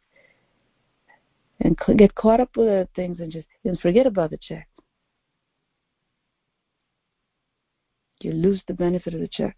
and 1.61 1.79
get 1.97 2.15
caught 2.15 2.41
up 2.41 2.57
with 2.57 2.69
other 2.69 2.89
things 2.95 3.21
and 3.21 3.33
just 3.33 3.47
and 3.65 3.79
forget 3.81 4.07
about 4.07 4.31
the 4.31 4.39
check, 4.39 4.69
you 8.21 8.33
lose 8.33 8.63
the 8.67 8.75
benefit 8.75 9.15
of 9.15 9.21
the 9.21 9.29
check. 9.29 9.57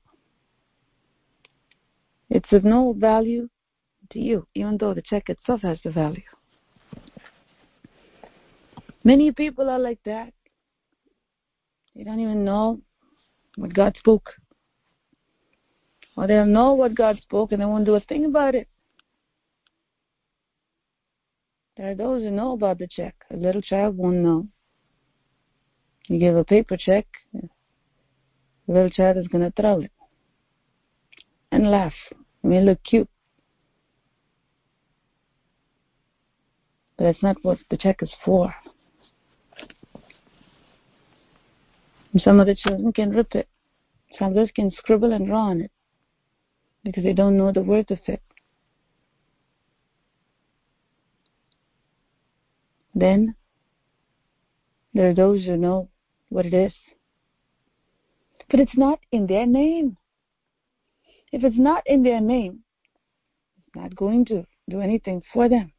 It's 2.28 2.52
of 2.52 2.64
no 2.64 2.92
value 2.92 3.48
to 4.10 4.18
you, 4.18 4.46
even 4.54 4.76
though 4.78 4.94
the 4.94 5.02
check 5.02 5.28
itself 5.28 5.62
has 5.62 5.78
the 5.82 5.90
value. 5.90 6.22
Many 9.02 9.32
people 9.32 9.68
are 9.70 9.78
like 9.78 9.98
that. 10.04 10.32
They 11.96 12.04
don't 12.04 12.20
even 12.20 12.44
know 12.44 12.80
what 13.56 13.74
God 13.74 13.96
spoke. 13.98 14.30
Or 16.16 16.26
they'll 16.26 16.46
know 16.46 16.74
what 16.74 16.94
God 16.94 17.18
spoke 17.22 17.52
and 17.52 17.60
they 17.60 17.66
won't 17.66 17.86
do 17.86 17.94
a 17.94 18.00
thing 18.00 18.26
about 18.26 18.54
it. 18.54 18.68
There 21.80 21.92
are 21.92 21.94
those 21.94 22.22
who 22.22 22.30
know 22.30 22.52
about 22.52 22.76
the 22.76 22.86
check. 22.86 23.14
A 23.30 23.36
little 23.36 23.62
child 23.62 23.96
won't 23.96 24.16
know. 24.16 24.46
You 26.08 26.18
give 26.18 26.36
a 26.36 26.44
paper 26.44 26.76
check, 26.76 27.06
the 27.32 27.48
little 28.66 28.90
child 28.90 29.16
is 29.16 29.28
going 29.28 29.50
to 29.50 29.62
throw 29.62 29.80
it 29.80 29.90
and 31.50 31.70
laugh. 31.70 31.94
It 32.10 32.46
may 32.46 32.60
look 32.60 32.84
cute. 32.84 33.08
But 36.98 37.04
that's 37.04 37.22
not 37.22 37.38
what 37.40 37.56
the 37.70 37.78
check 37.78 38.02
is 38.02 38.12
for. 38.26 38.54
And 42.12 42.20
some 42.20 42.40
of 42.40 42.46
the 42.46 42.56
children 42.56 42.92
can 42.92 43.08
rip 43.08 43.34
it. 43.34 43.48
Some 44.18 44.32
of 44.32 44.36
others 44.36 44.50
can 44.54 44.70
scribble 44.70 45.14
and 45.14 45.26
draw 45.26 45.46
on 45.46 45.62
it 45.62 45.70
because 46.84 47.04
they 47.04 47.14
don't 47.14 47.38
know 47.38 47.52
the 47.52 47.62
worth 47.62 47.90
of 47.90 48.00
it. 48.06 48.20
Then 53.00 53.34
there 54.92 55.08
are 55.08 55.14
those 55.14 55.46
who 55.46 55.56
know 55.56 55.88
what 56.28 56.44
it 56.44 56.52
is. 56.52 56.74
But 58.50 58.60
it's 58.60 58.76
not 58.76 59.00
in 59.10 59.26
their 59.26 59.46
name. 59.46 59.96
If 61.32 61.42
it's 61.42 61.58
not 61.58 61.82
in 61.86 62.02
their 62.02 62.20
name, 62.20 62.60
it's 63.58 63.76
not 63.76 63.96
going 63.96 64.26
to 64.26 64.44
do 64.68 64.80
anything 64.80 65.22
for 65.32 65.48
them. 65.48 65.72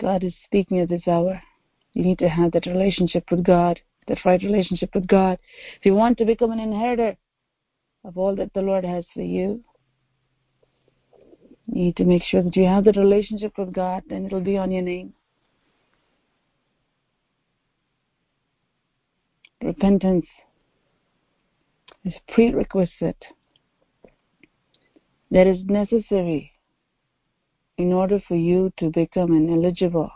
God 0.00 0.22
is 0.22 0.34
speaking 0.44 0.78
at 0.78 0.88
this 0.88 1.08
hour. 1.08 1.42
You 1.94 2.04
need 2.04 2.20
to 2.20 2.28
have 2.28 2.52
that 2.52 2.66
relationship 2.66 3.24
with 3.32 3.42
God, 3.42 3.80
that 4.06 4.24
right 4.24 4.40
relationship 4.40 4.94
with 4.94 5.08
God. 5.08 5.38
If 5.78 5.86
you 5.86 5.94
want 5.94 6.16
to 6.18 6.24
become 6.24 6.52
an 6.52 6.60
inheritor 6.60 7.16
of 8.04 8.16
all 8.16 8.36
that 8.36 8.52
the 8.54 8.62
Lord 8.62 8.84
has 8.84 9.04
for 9.12 9.22
you, 9.22 9.64
you 11.68 11.84
need 11.84 11.96
to 11.96 12.04
make 12.04 12.22
sure 12.22 12.42
that 12.42 12.56
you 12.56 12.64
have 12.64 12.84
that 12.84 12.96
relationship 12.96 13.56
with 13.58 13.72
God, 13.72 14.02
then 14.08 14.26
it'll 14.26 14.40
be 14.40 14.56
on 14.56 14.70
your 14.70 14.82
name. 14.82 15.12
Repentance 19.62 20.26
is 22.04 22.14
prerequisite 22.28 23.24
that 25.30 25.46
is 25.46 25.58
necessary 25.64 26.52
in 27.76 27.92
order 27.92 28.20
for 28.26 28.36
you 28.36 28.72
to 28.78 28.90
become 28.90 29.32
an 29.32 29.52
eligible 29.52 30.10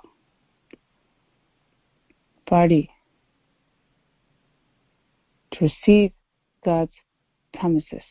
party 2.47 2.91
to 5.53 5.65
receive 5.65 6.13
God's 6.65 6.93
promises. 7.53 8.03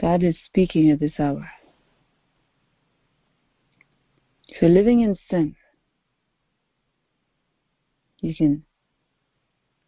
God 0.00 0.22
is 0.22 0.34
speaking 0.46 0.90
at 0.90 0.98
this 0.98 1.12
hour. 1.18 1.50
If 4.48 4.62
you're 4.62 4.70
living 4.70 5.00
in 5.00 5.16
sin, 5.30 5.54
you 8.20 8.34
can 8.34 8.64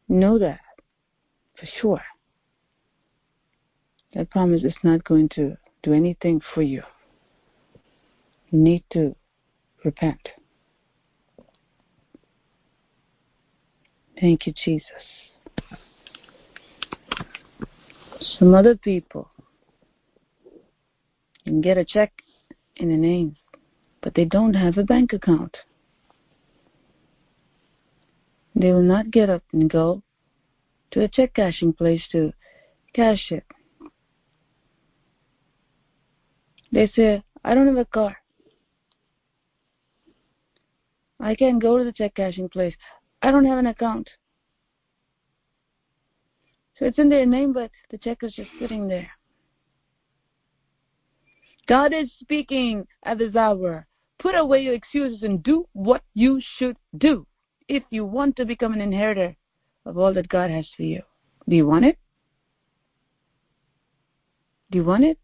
know 0.08 0.38
that 0.38 0.60
for 1.58 1.66
sure. 1.80 2.02
That 4.12 4.28
promise 4.30 4.64
is 4.64 4.74
not 4.84 5.02
going 5.04 5.30
to 5.30 5.56
do 5.82 5.94
anything 5.94 6.42
for 6.54 6.60
you. 6.60 6.82
You 8.50 8.58
need 8.58 8.84
to 8.92 9.16
repent. 9.82 10.28
Thank 14.20 14.46
you, 14.46 14.52
Jesus. 14.64 14.86
Some 18.38 18.54
other 18.54 18.76
people 18.76 19.31
can 21.44 21.60
get 21.60 21.78
a 21.78 21.84
check 21.84 22.12
in 22.76 22.90
a 22.90 22.96
name, 22.96 23.36
but 24.00 24.14
they 24.14 24.24
don't 24.24 24.54
have 24.54 24.78
a 24.78 24.84
bank 24.84 25.12
account. 25.12 25.56
They 28.54 28.72
will 28.72 28.82
not 28.82 29.10
get 29.10 29.30
up 29.30 29.42
and 29.52 29.68
go 29.68 30.02
to 30.92 31.02
a 31.02 31.08
check 31.08 31.34
cashing 31.34 31.72
place 31.72 32.02
to 32.12 32.32
cash 32.92 33.30
it. 33.30 33.44
They 36.70 36.86
say, 36.88 37.22
I 37.44 37.54
don't 37.54 37.66
have 37.66 37.76
a 37.76 37.84
car. 37.84 38.16
I 41.20 41.34
can't 41.34 41.62
go 41.62 41.78
to 41.78 41.84
the 41.84 41.92
check 41.92 42.14
cashing 42.14 42.48
place. 42.48 42.74
I 43.22 43.30
don't 43.30 43.44
have 43.44 43.58
an 43.58 43.66
account. 43.66 44.10
So 46.78 46.86
it's 46.86 46.98
in 46.98 47.08
their 47.08 47.26
name, 47.26 47.52
but 47.52 47.70
the 47.90 47.98
check 47.98 48.18
is 48.22 48.34
just 48.34 48.50
sitting 48.58 48.88
there. 48.88 49.10
God 51.66 51.92
is 51.92 52.10
speaking 52.20 52.86
at 53.04 53.18
this 53.18 53.36
hour. 53.36 53.86
Put 54.18 54.34
away 54.34 54.62
your 54.62 54.74
excuses 54.74 55.22
and 55.22 55.42
do 55.42 55.66
what 55.72 56.02
you 56.14 56.40
should 56.56 56.76
do 56.98 57.26
if 57.68 57.82
you 57.90 58.04
want 58.04 58.36
to 58.36 58.44
become 58.44 58.72
an 58.72 58.80
inheritor 58.80 59.36
of 59.84 59.98
all 59.98 60.12
that 60.14 60.28
God 60.28 60.50
has 60.50 60.68
for 60.76 60.82
you. 60.82 61.02
Do 61.48 61.56
you 61.56 61.66
want 61.66 61.84
it? 61.84 61.98
Do 64.70 64.78
you 64.78 64.84
want 64.84 65.04
it? 65.04 65.18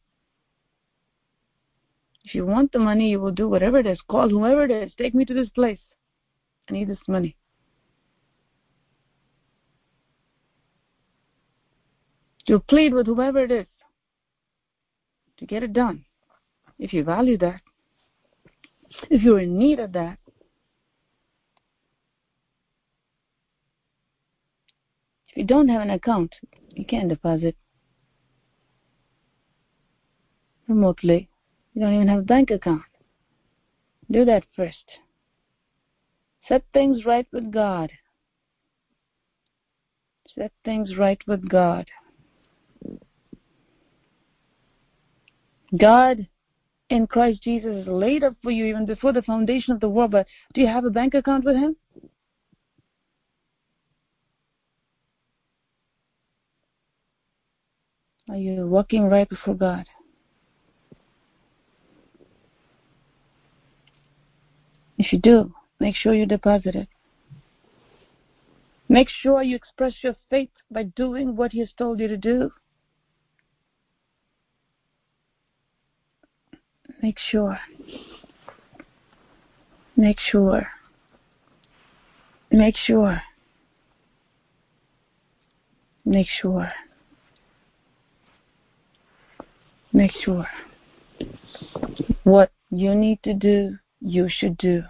If 2.25 2.35
you 2.35 2.45
want 2.45 2.73
the 2.73 2.79
money, 2.79 3.11
you 3.11 3.21
will 3.21 3.33
do 3.33 3.49
whatever 3.49 3.79
it 3.79 3.87
is. 3.87 4.01
Call 4.09 4.29
whoever 4.29 4.65
it 4.65 4.71
is. 4.71 4.93
Take 4.99 5.15
me 5.15 5.25
to 5.25 5.35
this 5.35 5.49
place. 5.49 5.81
I 6.69 6.75
need 6.75 6.89
this 6.89 6.99
money. 7.09 7.37
You'll 12.47 12.61
plead 12.61 12.95
with 12.95 13.07
whoever 13.07 13.45
it 13.45 13.51
is 13.51 13.67
to 15.39 15.47
get 15.47 15.63
it 15.63 15.73
done. 15.73 16.05
If 16.79 16.93
you 16.93 17.03
value 17.05 17.37
that, 17.39 17.61
if 19.11 19.23
you're 19.23 19.41
in 19.41 19.59
need 19.59 19.81
of 19.81 19.93
that, 19.93 20.19
if 25.29 25.37
you 25.37 25.45
don't 25.45 25.69
have 25.69 25.83
an 25.83 25.91
account, 25.91 26.35
you 26.71 26.85
can't 26.85 27.09
deposit 27.09 27.57
remotely. 30.69 31.29
You 31.75 31.83
don't 31.83 31.95
even 31.95 32.09
have 32.09 32.21
a 32.21 32.23
bank 32.23 32.51
account. 32.51 32.83
Do 34.11 34.25
that 34.25 34.45
first. 34.55 34.85
Set 36.47 36.65
things 36.73 37.05
right 37.05 37.27
with 37.33 37.53
God. 37.53 37.91
Set 40.35 40.53
things 40.65 40.97
right 40.97 41.21
with 41.27 41.47
God. 41.49 41.87
God 45.77 46.27
in 46.91 47.07
Christ 47.07 47.43
Jesus 47.43 47.77
is 47.77 47.87
laid 47.87 48.25
up 48.25 48.35
for 48.43 48.51
you 48.51 48.65
even 48.65 48.87
before 48.87 49.13
the 49.13 49.23
foundation 49.23 49.75
of 49.75 49.81
the 49.81 49.89
world, 49.89 50.13
but 50.13 50.27
do 50.55 50.61
you 50.61 50.67
have 50.67 50.85
a 50.85 50.91
bank 50.91 51.15
account 51.15 51.45
with 51.45 51.57
Him? 51.57 51.77
Are 58.29 58.37
you 58.37 58.67
walking 58.67 59.05
right 59.05 59.29
before 59.29 59.55
God? 59.55 59.87
If 64.99 65.13
you 65.13 65.19
do, 65.19 65.55
make 65.81 65.95
sure 65.95 66.13
you 66.13 66.27
deposit 66.27 66.75
it. 66.75 66.89
Make 68.89 69.09
sure 69.09 69.43
you 69.43 69.55
express 69.55 69.95
your 70.03 70.17
faith 70.29 70.51
by 70.71 70.85
doing 70.85 71.37
what 71.37 71.53
He 71.53 71.61
has 71.61 71.73
told 71.77 72.01
you 72.01 72.09
to 72.09 72.17
do. 72.17 72.51
Make 77.03 77.19
sure. 77.19 77.59
Make 79.97 80.19
sure. 80.19 80.67
Make 82.51 82.77
sure. 82.77 83.23
Make 86.05 86.27
sure. 86.27 86.73
Make 89.93 90.13
sure. 90.25 90.47
What 92.25 92.51
you 92.71 92.95
need 92.95 93.23
to 93.23 93.35
do 93.35 93.77
you 94.01 94.29
should 94.29 94.57
do. 94.59 94.83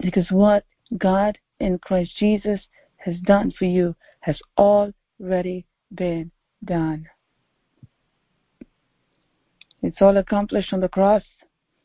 Because 0.00 0.30
what 0.30 0.64
God 0.96 1.38
in 1.60 1.78
Christ 1.78 2.12
Jesus 2.18 2.60
has 2.98 3.16
done 3.20 3.52
for 3.58 3.64
you 3.64 3.94
has 4.20 4.40
already 4.56 5.66
been 5.94 6.30
done. 6.64 7.06
It's 9.82 10.00
all 10.00 10.16
accomplished 10.16 10.72
on 10.72 10.80
the 10.80 10.88
cross. 10.88 11.22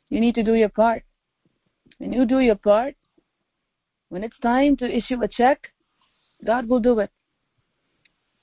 You 0.10 0.20
need 0.20 0.36
to 0.36 0.44
do 0.44 0.56
your 0.56 0.70
part. 0.70 1.04
When 1.98 2.12
you 2.14 2.26
do 2.26 2.40
your 2.40 2.56
part, 2.56 2.96
when 4.10 4.24
it's 4.24 4.38
time 4.40 4.78
to 4.78 4.98
issue 4.98 5.22
a 5.24 5.28
check, 5.28 5.72
God 6.46 6.68
will 6.68 6.80
do 6.80 7.00
it. 7.00 7.12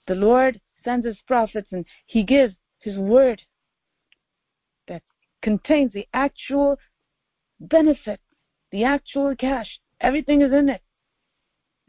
The 0.07 0.15
Lord 0.15 0.61
sends 0.85 1.07
his 1.07 1.19
prophets 1.27 1.69
and 1.71 1.85
he 2.07 2.25
gives 2.25 2.55
his 2.81 2.97
word 2.97 3.43
that 4.89 5.03
contains 5.43 5.93
the 5.93 6.09
actual 6.15 6.79
benefit, 7.61 8.21
the 8.73 8.85
actual 8.85 9.35
cash. 9.37 9.79
Everything 10.01 10.41
is 10.41 10.53
in 10.53 10.69
it. 10.69 10.83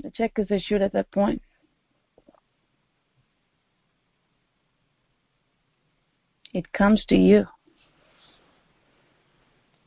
The 0.04 0.12
check 0.12 0.34
is 0.38 0.52
issued 0.52 0.82
at 0.82 0.94
that 0.94 1.12
point. 1.12 1.42
It 6.54 6.72
comes 6.74 7.06
to 7.06 7.16
you. 7.16 7.46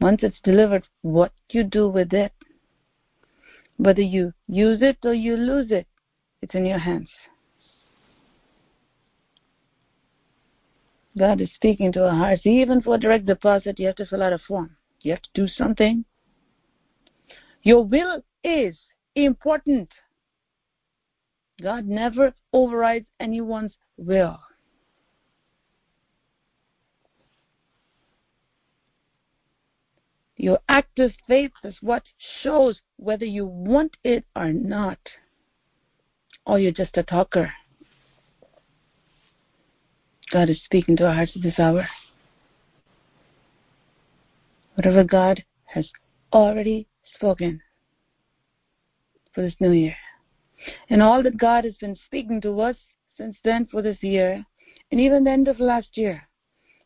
Once 0.01 0.23
it's 0.23 0.41
delivered, 0.43 0.87
what 1.03 1.33
you 1.51 1.65
do 1.65 1.89
with 1.89 2.13
it, 2.13 2.33
whether 3.77 4.03
you 4.03 4.33
use 4.49 4.83
it 4.83 4.99
or 5.03 5.15
you 5.15 5.37
lose 5.37 5.71
it, 5.71 5.87
it's 6.43 6.55
in 6.55 6.67
your 6.67 6.79
hands. 6.79 7.09
God 11.17 11.41
is 11.41 11.51
speaking 11.55 11.93
to 11.93 12.07
our 12.07 12.15
hearts. 12.15 12.45
Even 12.45 12.83
for 12.83 12.99
direct 12.99 13.27
deposit, 13.27 13.79
you 13.79 13.87
have 13.87 13.97
to 13.97 14.07
fill 14.07 14.23
out 14.23 14.33
a 14.33 14.39
form. 14.39 14.77
You 15.01 15.13
have 15.13 15.23
to 15.23 15.31
do 15.35 15.47
something. 15.47 16.05
Your 17.63 17.85
will 17.85 18.23
is 18.43 18.77
important. 19.15 19.89
God 21.63 21.87
never 21.87 22.35
overrides 22.53 23.07
anyone's 23.21 23.75
will. 23.97 24.41
Your 30.45 30.61
active 30.69 31.13
faith 31.27 31.53
is 31.65 31.75
what 31.81 32.03
shows 32.43 32.79
whether 32.99 33.25
you 33.25 33.47
want 33.47 33.97
it 34.05 34.27
or 34.37 34.53
not, 34.53 34.99
or 36.45 36.59
you're 36.59 36.71
just 36.71 36.99
a 36.99 37.03
talker. 37.03 37.51
God 40.31 40.51
is 40.51 40.63
speaking 40.63 40.99
to 40.99 41.07
our 41.07 41.15
hearts 41.15 41.33
at 41.35 41.41
this 41.41 41.59
hour. 41.59 41.89
Whatever 44.75 45.03
God 45.03 45.43
has 45.65 45.89
already 46.31 46.89
spoken 47.15 47.63
for 49.35 49.41
this 49.41 49.57
new 49.61 49.73
year. 49.73 49.97
And 50.91 51.01
all 51.01 51.23
that 51.23 51.39
God 51.39 51.65
has 51.65 51.79
been 51.79 51.97
speaking 52.05 52.43
to 52.43 52.61
us 52.61 52.77
since 53.17 53.39
then 53.45 53.65
for 53.65 53.81
this 53.81 54.03
year, 54.03 54.45
and 54.93 55.01
even 55.01 55.25
the 55.25 55.31
end 55.31 55.49
of 55.49 55.59
last 55.59 55.97
year. 55.97 56.29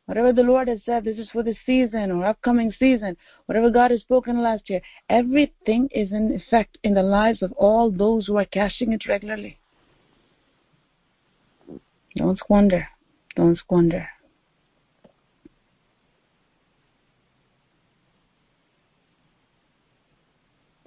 Whatever 0.08 0.32
the 0.32 0.42
Lord 0.42 0.68
has 0.68 0.80
said, 0.86 1.04
this 1.04 1.18
is 1.18 1.28
for 1.30 1.42
the 1.42 1.54
season 1.66 2.10
or 2.10 2.24
upcoming 2.24 2.72
season, 2.72 3.14
whatever 3.44 3.68
God 3.68 3.90
has 3.90 4.00
spoken 4.00 4.42
last 4.42 4.70
year, 4.70 4.80
everything 5.10 5.86
is 5.92 6.12
in 6.12 6.32
effect 6.32 6.78
in 6.82 6.94
the 6.94 7.02
lives 7.02 7.42
of 7.42 7.52
all 7.52 7.90
those 7.90 8.26
who 8.26 8.38
are 8.38 8.46
cashing 8.46 8.94
it 8.94 9.06
regularly. 9.06 9.58
Don't 12.16 12.38
squander. 12.38 12.88
Don't 13.36 13.58
squander. 13.58 14.08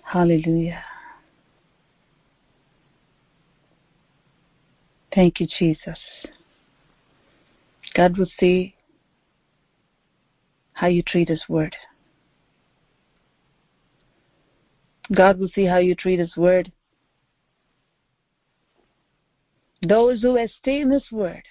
Hallelujah. 0.01 0.84
Thank 5.13 5.39
you, 5.39 5.47
Jesus. 5.59 5.99
God 7.93 8.17
will 8.17 8.32
see 8.39 8.74
how 10.74 10.88
you 10.88 11.03
treat 11.03 11.30
His 11.30 11.43
Word. 11.47 11.76
God 15.13 15.39
will 15.39 15.49
see 15.49 15.65
how 15.65 15.78
you 15.78 15.95
treat 15.95 16.19
His 16.19 16.36
Word. 16.38 16.72
Those 19.88 20.22
who 20.22 20.38
esteem 20.38 20.91
His 20.91 21.11
Word 21.11 21.43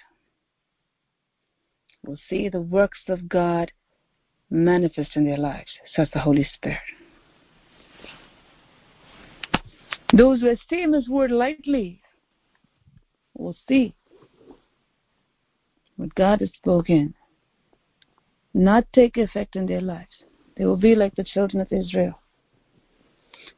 will 2.05 2.17
see 2.29 2.49
the 2.49 2.61
works 2.61 3.01
of 3.07 3.29
God 3.29 3.71
manifest 4.49 5.15
in 5.15 5.25
their 5.25 5.37
lives, 5.37 5.71
says 5.95 6.09
the 6.13 6.19
Holy 6.19 6.47
Spirit. 6.55 6.79
Those 10.13 10.41
who 10.41 10.49
esteem 10.49 10.93
His 10.93 11.07
word 11.07 11.31
lightly 11.31 12.01
will 13.33 13.55
see 13.67 13.95
what 15.95 16.13
God 16.15 16.41
has 16.41 16.49
spoken 16.49 17.13
not 18.53 18.85
take 18.93 19.17
effect 19.17 19.55
in 19.55 19.65
their 19.65 19.81
lives. 19.81 20.23
They 20.57 20.65
will 20.65 20.77
be 20.77 20.95
like 20.95 21.15
the 21.15 21.23
children 21.23 21.61
of 21.61 21.71
Israel, 21.71 22.19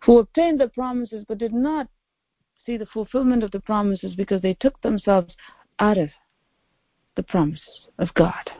who 0.05 0.19
obtained 0.19 0.59
the 0.59 0.69
promises 0.69 1.25
but 1.27 1.37
did 1.37 1.53
not 1.53 1.87
see 2.65 2.77
the 2.77 2.85
fulfillment 2.85 3.43
of 3.43 3.51
the 3.51 3.59
promises 3.59 4.15
because 4.15 4.41
they 4.41 4.53
took 4.53 4.81
themselves 4.81 5.33
out 5.79 5.97
of 5.97 6.09
the 7.15 7.23
promises 7.23 7.87
of 7.99 8.13
God 8.13 8.51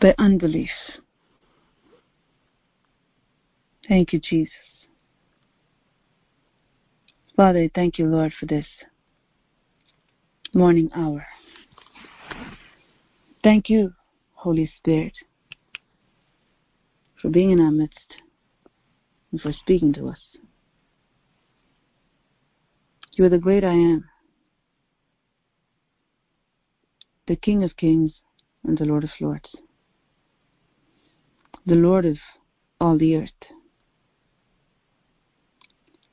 by 0.00 0.14
unbelief. 0.18 0.70
Thank 3.88 4.12
you, 4.12 4.20
Jesus. 4.20 4.52
Father, 7.36 7.70
thank 7.74 7.98
you, 7.98 8.06
Lord, 8.06 8.32
for 8.38 8.46
this 8.46 8.66
morning 10.54 10.90
hour. 10.94 11.26
Thank 13.46 13.70
you, 13.70 13.94
Holy 14.32 14.68
Spirit, 14.76 15.12
for 17.22 17.28
being 17.28 17.52
in 17.52 17.60
our 17.60 17.70
midst 17.70 18.16
and 19.30 19.40
for 19.40 19.52
speaking 19.52 19.92
to 19.92 20.08
us. 20.08 20.18
You 23.12 23.24
are 23.24 23.28
the 23.28 23.38
great 23.38 23.62
I 23.62 23.70
am, 23.70 24.04
the 27.28 27.36
King 27.36 27.62
of 27.62 27.76
kings 27.76 28.14
and 28.64 28.76
the 28.76 28.84
Lord 28.84 29.04
of 29.04 29.10
lords, 29.20 29.54
the 31.64 31.76
Lord 31.76 32.04
of 32.04 32.16
all 32.80 32.98
the 32.98 33.14
earth. 33.14 33.52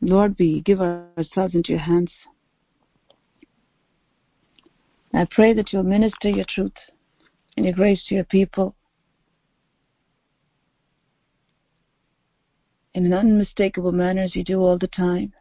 Lord, 0.02 0.36
we 0.38 0.62
give 0.62 0.80
ourselves 0.80 1.56
into 1.56 1.72
your 1.72 1.80
hands. 1.82 2.12
I 5.16 5.26
pray 5.26 5.56
that 5.56 5.74
you'll 5.74 5.82
minister 5.82 6.30
your 6.30 6.46
truth 6.48 6.74
and 7.56 7.66
your 7.66 7.74
grace 7.74 8.04
to 8.08 8.16
your 8.16 8.24
people 8.24 8.76
in 12.94 13.06
an 13.06 13.14
unmistakable 13.14 13.92
manner 13.92 14.22
as 14.22 14.36
you 14.36 14.44
do 14.44 14.60
all 14.60 14.78
the 14.78 14.88
time. 14.88 15.34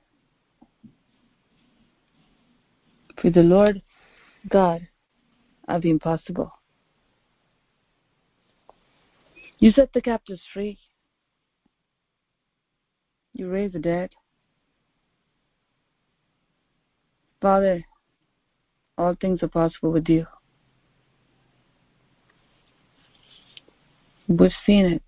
For 3.21 3.31
the 3.31 3.43
Lord 3.43 3.83
God 4.49 4.89
of 5.69 5.83
the 5.83 5.91
impossible. 5.91 6.51
You 9.59 9.71
set 9.71 9.93
the 9.93 10.03
captives 10.03 10.41
free. 10.53 10.79
You 13.33 13.49
raise 13.49 13.73
the 13.73 13.79
dead. 13.79 14.11
Father, 17.41 17.85
all 18.99 19.17
things 19.21 19.43
are 19.43 19.49
possible 19.49 19.93
with 19.93 20.09
you. 20.09 20.27
We've 24.37 24.51
seen 24.66 24.87
it. 24.87 25.03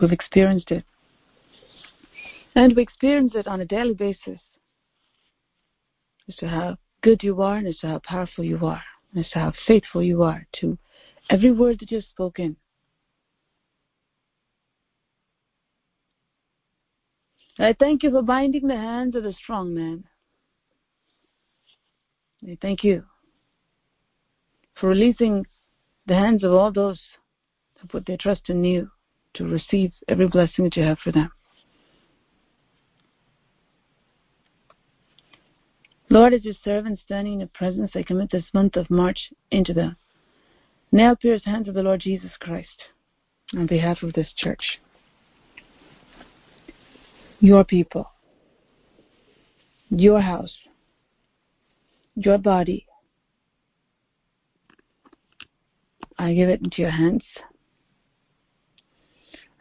We've 0.00 0.12
experienced 0.12 0.70
it. 0.70 0.84
And 2.54 2.74
we 2.74 2.82
experience 2.82 3.32
it 3.34 3.46
on 3.46 3.60
a 3.60 3.64
daily 3.64 3.94
basis 3.94 4.40
as 6.28 6.36
to 6.36 6.48
how 6.48 6.76
good 7.02 7.22
you 7.22 7.42
are 7.42 7.56
and 7.56 7.68
as 7.68 7.78
to 7.78 7.88
how 7.88 8.00
powerful 8.04 8.44
you 8.44 8.58
are 8.64 8.82
and 9.12 9.24
as 9.24 9.30
to 9.32 9.38
how 9.38 9.52
faithful 9.66 10.02
you 10.02 10.22
are 10.22 10.46
to 10.60 10.76
every 11.28 11.52
word 11.52 11.78
that 11.80 11.90
you've 11.90 12.04
spoken. 12.04 12.56
I 17.58 17.74
thank 17.78 18.02
you 18.02 18.10
for 18.10 18.22
binding 18.22 18.66
the 18.66 18.76
hands 18.76 19.14
of 19.14 19.22
the 19.22 19.34
strong 19.34 19.74
man. 19.74 20.04
I 22.48 22.56
thank 22.62 22.82
you 22.82 23.04
for 24.80 24.88
releasing 24.88 25.46
the 26.06 26.14
hands 26.14 26.42
of 26.42 26.52
all 26.52 26.72
those 26.72 26.98
who 27.80 27.88
put 27.88 28.06
their 28.06 28.16
trust 28.16 28.48
in 28.48 28.64
you 28.64 28.90
to 29.34 29.44
receive 29.44 29.92
every 30.08 30.28
blessing 30.28 30.64
that 30.64 30.76
you 30.76 30.82
have 30.82 30.98
for 30.98 31.12
them. 31.12 31.30
Lord, 36.08 36.34
as 36.34 36.44
your 36.44 36.54
servant 36.64 36.98
standing 37.04 37.34
in 37.34 37.40
your 37.40 37.48
presence, 37.54 37.92
I 37.94 38.02
commit 38.02 38.32
this 38.32 38.44
month 38.52 38.76
of 38.76 38.90
March 38.90 39.32
into 39.52 39.72
the 39.72 39.94
nail 40.90 41.14
pierced 41.14 41.44
hands 41.44 41.68
of 41.68 41.74
the 41.74 41.84
Lord 41.84 42.00
Jesus 42.00 42.32
Christ 42.40 42.68
on 43.56 43.66
behalf 43.66 44.02
of 44.02 44.12
this 44.12 44.32
church. 44.36 44.80
Your 47.38 47.64
people, 47.64 48.10
your 49.88 50.20
house, 50.20 50.52
your 52.16 52.38
body. 52.38 52.86
I 56.18 56.34
give 56.34 56.48
it 56.48 56.60
into 56.60 56.82
your 56.82 56.90
hands. 56.90 57.22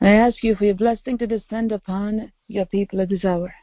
I 0.02 0.10
ask 0.10 0.44
you 0.44 0.56
for 0.56 0.66
your 0.66 0.76
blessing 0.76 1.18
to 1.18 1.28
descend 1.28 1.72
upon 1.72 2.32
your 2.48 2.66
people 2.66 3.02
at 3.02 3.10
this 3.10 3.26
hour 3.26 3.54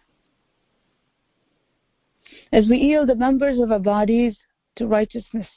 as 2.52 2.68
we 2.68 2.78
yield 2.78 3.08
the 3.08 3.14
members 3.14 3.58
of 3.60 3.72
our 3.72 3.78
bodies 3.78 4.36
to 4.76 4.86
righteousness, 4.86 5.48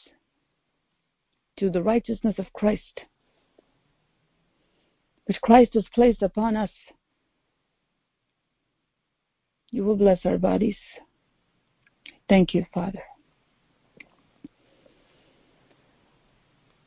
to 1.58 1.70
the 1.70 1.84
righteousness 1.84 2.36
of 2.38 2.52
Christ, 2.54 3.02
which 5.26 5.42
Christ 5.42 5.74
has 5.74 5.86
placed 5.94 6.22
upon 6.22 6.56
us, 6.56 6.72
you 9.72 9.84
will 9.84 9.96
bless 9.96 10.26
our 10.26 10.38
bodies. 10.38 10.78
Thank 12.28 12.54
you, 12.54 12.66
Father. 12.74 13.04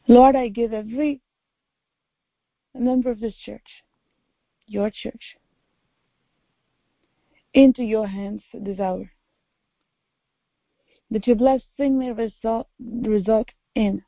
Lord, 0.08 0.34
I 0.34 0.48
give 0.48 0.72
every 0.72 1.20
member 2.80 3.10
of 3.10 3.20
this 3.20 3.34
church, 3.34 3.82
your 4.66 4.90
church, 4.90 5.36
into 7.54 7.82
your 7.82 8.06
hands 8.06 8.42
this 8.54 8.80
hour 8.80 9.12
that 11.12 11.26
your 11.26 11.36
blessing 11.36 11.98
may 11.98 12.10
result, 12.10 12.66
result 12.80 13.48
in 13.74 14.02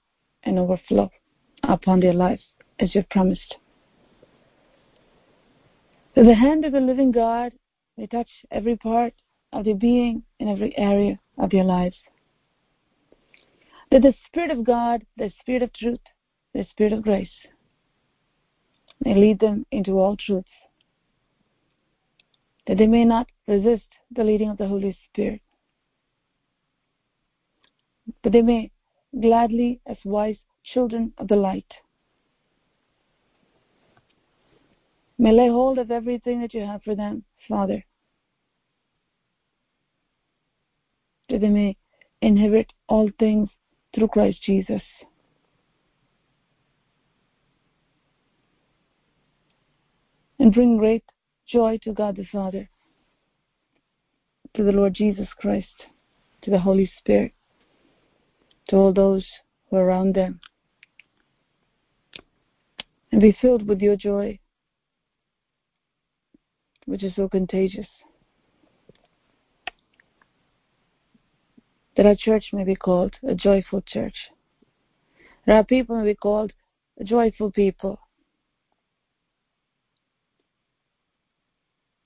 an 0.45 0.59
overflow 0.59 1.11
upon 1.63 2.01
their 2.01 2.15
lives 2.15 2.43
as 2.81 2.95
you've 2.95 3.09
promised. 3.11 3.57
That 6.15 6.25
the 6.25 6.35
hand 6.35 6.65
of 6.65 6.73
the 6.73 6.81
living 6.81 7.13
God 7.13 7.53
may 7.97 8.07
touch 8.07 8.29
every 8.51 8.77
part 8.77 9.13
of 9.53 9.65
their 9.65 9.75
being 9.75 10.23
in 10.41 10.49
every 10.49 10.77
area 10.79 11.19
of 11.39 11.51
their 11.51 11.65
lives. 11.65 11.97
That 13.91 14.03
the 14.03 14.15
Spirit 14.27 14.51
of 14.51 14.65
God, 14.65 15.05
the 15.17 15.31
Spirit 15.41 15.63
of 15.63 15.73
truth, 15.75 16.01
the 16.55 16.65
Spirit 16.71 16.93
of 16.93 17.03
grace, 17.03 17.47
may 19.05 19.15
lead 19.15 19.41
them 19.41 19.67
into 19.71 19.99
all 19.99 20.17
truth. 20.17 20.45
That 22.67 22.79
they 22.79 22.87
may 22.87 23.05
not 23.05 23.29
resist 23.47 23.87
the 24.11 24.25
leading 24.25 24.49
of 24.49 24.59
the 24.59 24.69
Holy 24.69 24.97
Spirit 25.11 25.43
but 28.23 28.33
they 28.33 28.43
may 28.43 28.71
gladly, 29.21 29.81
as 29.87 29.97
wise 30.05 30.39
children 30.63 31.13
of 31.19 31.29
the 31.29 31.37
light, 31.37 31.73
may 35.19 35.33
lay 35.33 35.49
hold 35.49 35.79
of 35.79 35.91
everything 35.91 36.41
that 36.41 36.55
you 36.55 36.67
have 36.67 36.83
for 36.83 36.95
them, 36.95 37.25
Father, 37.49 37.85
that 41.29 41.41
they 41.41 41.49
may 41.49 41.77
inherit 42.21 42.73
all 42.89 43.11
things 43.19 43.49
through 43.95 44.09
Christ 44.09 44.43
Jesus. 44.43 44.83
And 50.45 50.53
bring 50.53 50.77
great 50.77 51.05
joy 51.47 51.79
to 51.85 51.95
God 51.95 52.17
the 52.17 52.27
Father, 52.31 52.69
to 54.53 54.63
the 54.63 54.73
Lord 54.73 54.93
Jesus 54.93 55.29
Christ, 55.39 55.87
to 56.43 56.51
the 56.51 56.59
Holy 56.59 56.93
Spirit 56.99 57.33
to 58.69 58.77
all 58.77 58.93
those 58.93 59.25
who 59.71 59.77
are 59.79 59.87
around 59.87 60.15
them. 60.15 60.41
And 63.11 63.23
be 63.23 63.35
filled 63.41 63.67
with 63.67 63.81
your 63.81 63.97
joy, 63.97 64.39
which 66.85 67.03
is 67.03 67.17
so 67.17 67.27
contagious. 67.27 67.89
That 71.97 72.05
our 72.05 72.17
church 72.17 72.51
may 72.53 72.65
be 72.65 72.77
called 72.77 73.15
a 73.27 73.35
joyful 73.35 73.81
church. 73.81 74.29
That 75.47 75.57
our 75.57 75.65
people 75.65 75.97
may 75.97 76.05
be 76.05 76.15
called 76.15 76.53
a 77.01 77.05
joyful 77.05 77.51
people. 77.51 77.99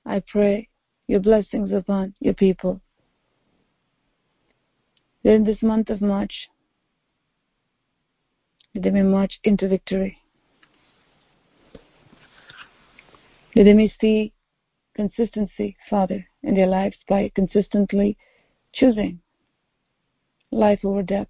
I 0.09 0.21
pray 0.21 0.71
your 1.07 1.21
blessings 1.21 1.71
upon 1.71 2.15
your 2.19 2.33
people 2.33 2.81
in 5.23 5.45
this 5.45 5.61
month 5.61 5.91
of 5.91 6.01
March, 6.01 6.49
that 8.75 8.85
they 8.85 9.03
march 9.03 9.39
into 9.45 9.69
victory. 9.69 10.17
That 13.55 13.65
they 13.65 13.75
may 13.75 13.93
see 14.01 14.33
consistency, 14.97 15.77
Father, 15.91 16.27
in 16.43 16.55
their 16.55 16.67
lives 16.67 16.97
by 17.07 17.31
consistently 17.35 18.17
choosing 18.73 19.21
life 20.51 20.87
over 20.87 21.03
death. 21.03 21.29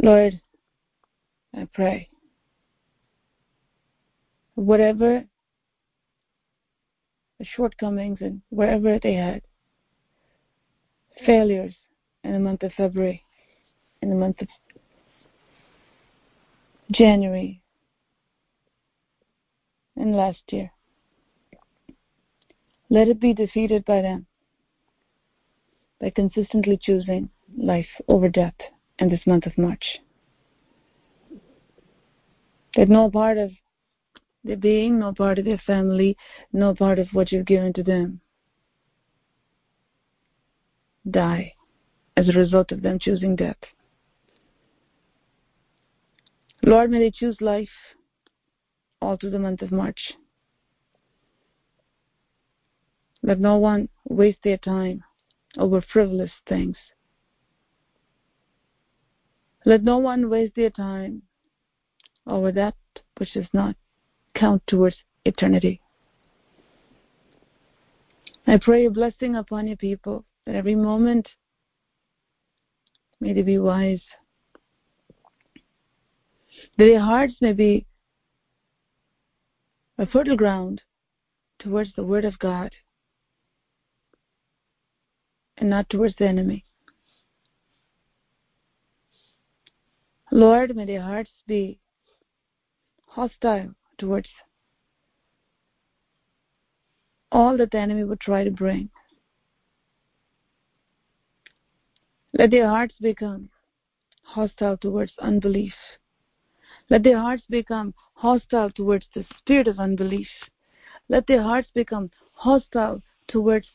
Lord, 0.00 0.40
I 1.52 1.66
pray, 1.74 2.10
whatever 4.56 5.24
shortcomings 7.42 8.18
and 8.20 8.40
wherever 8.48 8.98
they 8.98 9.14
had, 9.14 9.42
failures 11.24 11.74
in 12.24 12.32
the 12.32 12.38
month 12.38 12.62
of 12.62 12.72
February, 12.72 13.22
in 14.02 14.08
the 14.08 14.14
month 14.14 14.40
of 14.40 14.48
January, 16.90 17.60
and 19.96 20.16
last 20.16 20.42
year. 20.50 20.70
Let 22.88 23.08
it 23.08 23.20
be 23.20 23.34
defeated 23.34 23.84
by 23.84 24.02
them 24.02 24.26
by 26.00 26.10
consistently 26.10 26.78
choosing 26.80 27.30
life 27.56 27.88
over 28.08 28.28
death 28.28 28.54
in 28.98 29.08
this 29.08 29.26
month 29.26 29.46
of 29.46 29.58
March. 29.58 29.98
That 32.76 32.88
no 32.88 33.10
part 33.10 33.38
of 33.38 33.52
their 34.46 34.56
being, 34.56 34.98
no 34.98 35.12
part 35.12 35.38
of 35.38 35.44
their 35.44 35.58
family, 35.58 36.16
no 36.52 36.74
part 36.74 36.98
of 36.98 37.08
what 37.12 37.32
you've 37.32 37.46
given 37.46 37.72
to 37.74 37.82
them 37.82 38.20
die 41.10 41.54
as 42.16 42.28
a 42.28 42.38
result 42.38 42.72
of 42.72 42.82
them 42.82 42.98
choosing 42.98 43.36
death. 43.36 43.56
Lord, 46.62 46.90
may 46.90 46.98
they 46.98 47.10
choose 47.10 47.36
life 47.40 47.68
all 49.00 49.16
through 49.16 49.30
the 49.30 49.38
month 49.38 49.62
of 49.62 49.70
March. 49.70 50.14
Let 53.22 53.38
no 53.38 53.56
one 53.56 53.88
waste 54.08 54.38
their 54.42 54.56
time 54.56 55.04
over 55.58 55.80
frivolous 55.80 56.32
things. 56.48 56.76
Let 59.64 59.82
no 59.82 59.98
one 59.98 60.30
waste 60.30 60.54
their 60.54 60.70
time 60.70 61.22
over 62.26 62.52
that 62.52 62.74
which 63.18 63.36
is 63.36 63.46
not 63.52 63.76
count 64.36 64.62
towards 64.66 64.96
eternity. 65.24 65.80
I 68.46 68.58
pray 68.58 68.86
a 68.86 68.90
blessing 68.90 69.34
upon 69.34 69.66
your 69.66 69.76
people 69.76 70.24
that 70.44 70.54
every 70.54 70.76
moment 70.76 71.28
may 73.18 73.32
they 73.32 73.42
be 73.42 73.58
wise, 73.58 74.02
that 76.76 76.84
their 76.84 77.00
hearts 77.00 77.34
may 77.40 77.52
be 77.52 77.86
a 79.98 80.06
fertile 80.06 80.36
ground 80.36 80.82
towards 81.58 81.90
the 81.96 82.04
Word 82.04 82.24
of 82.24 82.38
God 82.38 82.70
and 85.56 85.70
not 85.70 85.88
towards 85.88 86.14
the 86.18 86.28
enemy. 86.28 86.64
Lord, 90.30 90.76
may 90.76 90.84
their 90.84 91.02
hearts 91.02 91.30
be 91.46 91.80
hostile 93.06 93.74
towards 93.98 94.28
all 97.32 97.56
that 97.56 97.70
the 97.70 97.78
enemy 97.78 98.04
would 98.04 98.20
try 98.20 98.44
to 98.44 98.50
bring. 98.50 98.90
Let 102.32 102.50
their 102.50 102.68
hearts 102.68 102.94
become 103.00 103.50
hostile 104.22 104.76
towards 104.76 105.12
unbelief. 105.18 105.74
Let 106.88 107.02
their 107.02 107.18
hearts 107.18 107.44
become 107.48 107.94
hostile 108.14 108.70
towards 108.70 109.06
the 109.14 109.24
spirit 109.38 109.68
of 109.68 109.78
unbelief. 109.78 110.28
Let 111.08 111.26
their 111.26 111.42
hearts 111.42 111.68
become 111.74 112.10
hostile 112.32 113.02
towards 113.28 113.68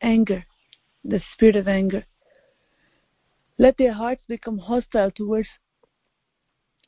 anger, 0.00 0.44
the 1.04 1.20
spirit 1.32 1.56
of 1.56 1.68
anger. 1.68 2.04
Let 3.58 3.78
their 3.78 3.94
hearts 3.94 4.22
become 4.28 4.58
hostile 4.58 5.10
towards 5.10 5.48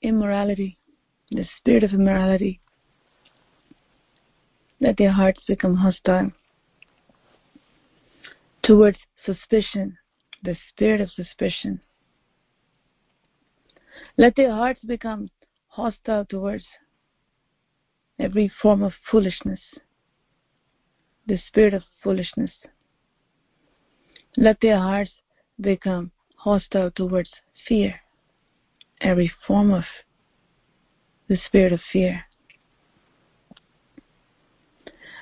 immorality, 0.03 0.79
the 1.31 1.47
spirit 1.59 1.85
of 1.85 1.93
immorality. 1.93 2.61
Let 4.81 4.97
their 4.97 5.13
hearts 5.13 5.41
become 5.47 5.77
hostile 5.77 6.33
towards 8.63 8.99
suspicion, 9.25 9.99
the 10.43 10.57
spirit 10.69 11.01
of 11.01 11.11
suspicion. 11.11 11.81
Let 14.17 14.37
their 14.37 14.53
hearts 14.53 14.81
become 14.85 15.31
hostile 15.69 16.25
towards 16.25 16.65
every 18.19 18.51
form 18.63 18.83
of 18.83 18.93
foolishness, 19.11 19.61
the 21.27 21.39
spirit 21.47 21.75
of 21.75 21.83
foolishness. 22.03 22.51
Let 24.37 24.61
their 24.61 24.79
hearts 24.79 25.11
become 25.61 26.13
hostile 26.37 26.91
towards 26.91 27.31
fear, 27.67 28.01
every 29.01 29.33
form 29.47 29.73
of 29.73 29.85
the 31.29 31.37
spirit 31.47 31.73
of 31.73 31.81
fear. 31.93 32.25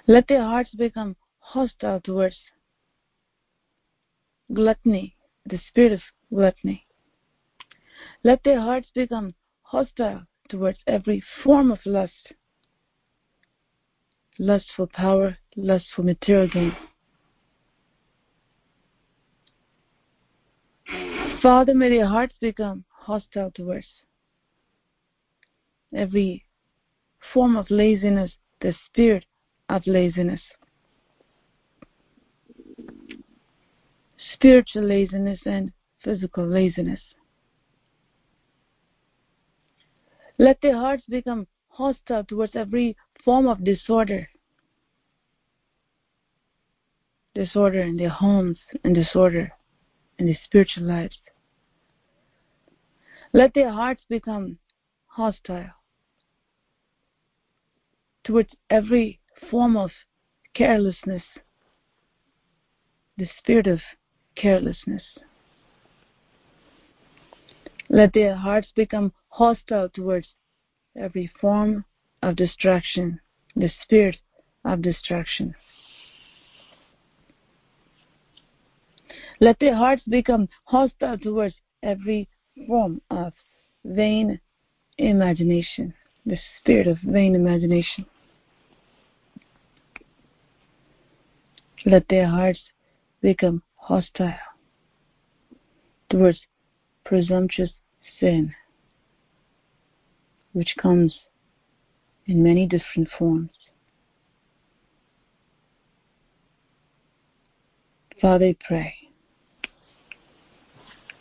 Let 0.07 0.29
their 0.29 0.43
hearts 0.43 0.71
become 0.75 1.17
hostile 1.39 2.01
towards 2.01 2.37
gluttony, 4.53 5.17
the 5.45 5.61
spirit 5.69 5.93
of 5.93 6.01
gluttony. 6.33 6.87
Let 8.23 8.45
their 8.45 8.61
hearts 8.61 8.89
become 8.95 9.35
hostile 9.63 10.27
towards 10.49 10.79
every 10.87 11.23
form 11.43 11.73
of 11.73 11.81
lust 11.85 12.33
lust 14.39 14.67
for 14.77 14.87
power, 14.87 15.39
lust 15.57 15.87
for 15.95 16.03
material 16.03 16.49
gain. 16.49 16.77
Father, 21.43 21.75
may 21.75 21.89
their 21.89 22.07
hearts 22.07 22.35
become 22.41 22.85
hostile 22.91 23.51
towards 23.55 23.87
every 25.95 26.45
form 27.33 27.57
of 27.57 27.71
laziness, 27.71 28.33
the 28.61 28.75
spirit 28.87 29.25
of 29.69 29.87
laziness. 29.87 30.41
Spiritual 34.35 34.85
laziness 34.85 35.41
and 35.45 35.73
physical 36.03 36.47
laziness. 36.47 37.01
Let 40.39 40.61
their 40.61 40.77
hearts 40.77 41.05
become 41.09 41.47
hostile 41.69 42.25
towards 42.25 42.55
every 42.55 42.97
form 43.25 43.47
of 43.47 43.65
disorder. 43.65 44.29
Disorder 47.35 47.81
in 47.81 47.97
their 47.97 48.11
homes 48.11 48.59
and 48.85 48.95
disorder 48.95 49.53
in 50.19 50.27
their 50.27 50.39
spiritual 50.45 50.85
lives. 50.85 51.19
Let 53.33 53.53
their 53.55 53.71
hearts 53.71 54.03
become 54.09 54.59
hostile 55.17 55.71
towards 58.23 58.51
every 58.69 59.19
form 59.51 59.75
of 59.75 59.91
carelessness, 60.53 61.23
the 63.17 63.27
spirit 63.39 63.67
of 63.67 63.81
carelessness. 64.35 65.03
Let 67.89 68.13
their 68.13 68.35
hearts 68.35 68.69
become 68.77 69.13
hostile 69.29 69.89
towards 69.89 70.29
every 70.95 71.31
form 71.41 71.87
of 72.23 72.37
distraction, 72.37 73.19
the 73.55 73.71
spirit 73.83 74.19
of 74.67 74.83
distraction. 74.83 75.55
Let 79.41 79.59
their 79.61 79.77
hearts 79.77 80.03
become 80.07 80.51
hostile 80.65 81.17
towards 81.17 81.55
every 81.83 82.29
form 82.67 83.01
of 83.11 83.33
vain 83.83 84.41
imagination, 84.99 85.95
the 86.25 86.39
spirit 86.59 86.87
of 86.87 86.99
vain 86.99 87.35
imagination. 87.35 88.07
Let 91.85 92.09
their 92.09 92.27
hearts 92.27 92.61
become 93.21 93.63
hostile 93.77 94.35
towards 96.09 96.41
presumptuous 97.05 97.73
sin, 98.19 98.55
which 100.53 100.75
comes 100.81 101.21
in 102.27 102.43
many 102.43 102.67
different 102.67 103.09
forms. 103.17 103.51
Father, 108.21 108.55
pray 108.67 108.95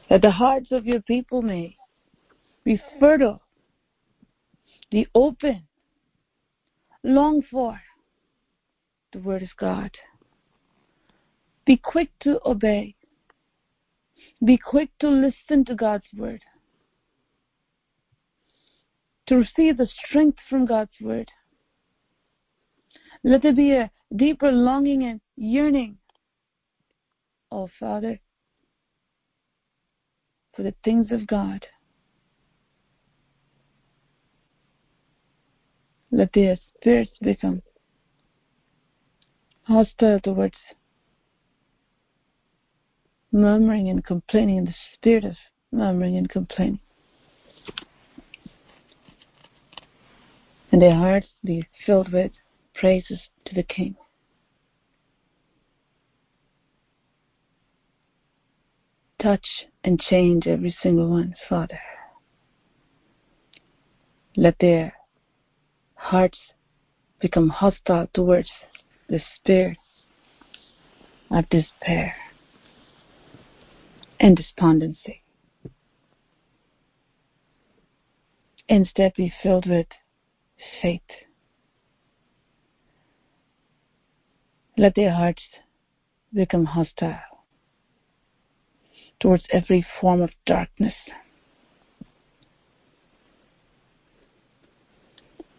that 0.09 0.21
the 0.21 0.31
hearts 0.31 0.71
of 0.71 0.85
your 0.85 1.01
people 1.01 1.41
may 1.41 1.75
be 2.63 2.81
fertile, 2.99 3.41
be 4.95 5.05
open, 5.13 5.67
long 7.03 7.41
for 7.51 7.81
the 9.11 9.19
Word 9.19 9.43
of 9.43 9.49
God. 9.59 9.91
Be 11.65 11.75
quick 11.75 12.11
to 12.21 12.39
obey. 12.45 12.95
Be 14.45 14.57
quick 14.57 14.89
to 14.99 15.09
listen 15.09 15.65
to 15.65 15.75
God's 15.75 16.05
Word, 16.15 16.41
to 19.27 19.35
receive 19.35 19.75
the 19.75 19.89
strength 20.05 20.39
from 20.49 20.65
God's 20.65 20.97
Word. 21.01 21.29
Let 23.21 23.41
there 23.41 23.53
be 23.53 23.73
a 23.73 23.91
deeper 24.15 24.49
longing 24.49 25.03
and 25.03 25.19
yearning. 25.35 25.97
Oh, 27.51 27.67
Father, 27.77 28.17
for 30.55 30.63
the 30.63 30.73
things 30.85 31.11
of 31.11 31.27
God. 31.27 31.65
Let 36.15 36.31
their 36.31 36.57
spirits 36.77 37.11
become 37.21 37.61
hostile 39.63 40.21
towards 40.21 40.55
murmuring 43.33 43.89
and 43.89 44.05
complaining 44.05 44.59
in 44.59 44.65
the 44.65 44.75
spirit 44.93 45.25
of 45.25 45.35
murmuring 45.73 46.15
and 46.15 46.29
complaining. 46.29 46.79
and 50.71 50.81
their 50.81 50.95
hearts 50.95 51.27
be 51.43 51.63
filled 51.85 52.11
with 52.11 52.31
praises 52.73 53.19
to 53.45 53.55
the 53.55 53.63
King. 53.63 53.95
Touch 59.21 59.45
and 59.83 59.99
change 59.99 60.47
every 60.47 60.75
single 60.81 61.09
one, 61.09 61.35
Father. 61.49 61.79
Let 64.35 64.55
their 64.59 64.93
hearts 65.95 66.37
become 67.19 67.49
hostile 67.49 68.07
towards 68.13 68.49
the 69.09 69.21
spirit 69.35 69.77
of 71.31 71.49
despair 71.49 72.15
and 74.19 74.37
despondency. 74.37 75.23
Instead, 78.67 79.13
be 79.15 79.31
filled 79.43 79.67
with 79.67 79.87
faith. 80.81 81.01
Let 84.77 84.95
their 84.95 85.13
hearts 85.13 85.43
become 86.33 86.65
hostile 86.65 87.45
towards 89.19 89.45
every 89.51 89.85
form 90.01 90.21
of 90.21 90.31
darkness. 90.45 90.95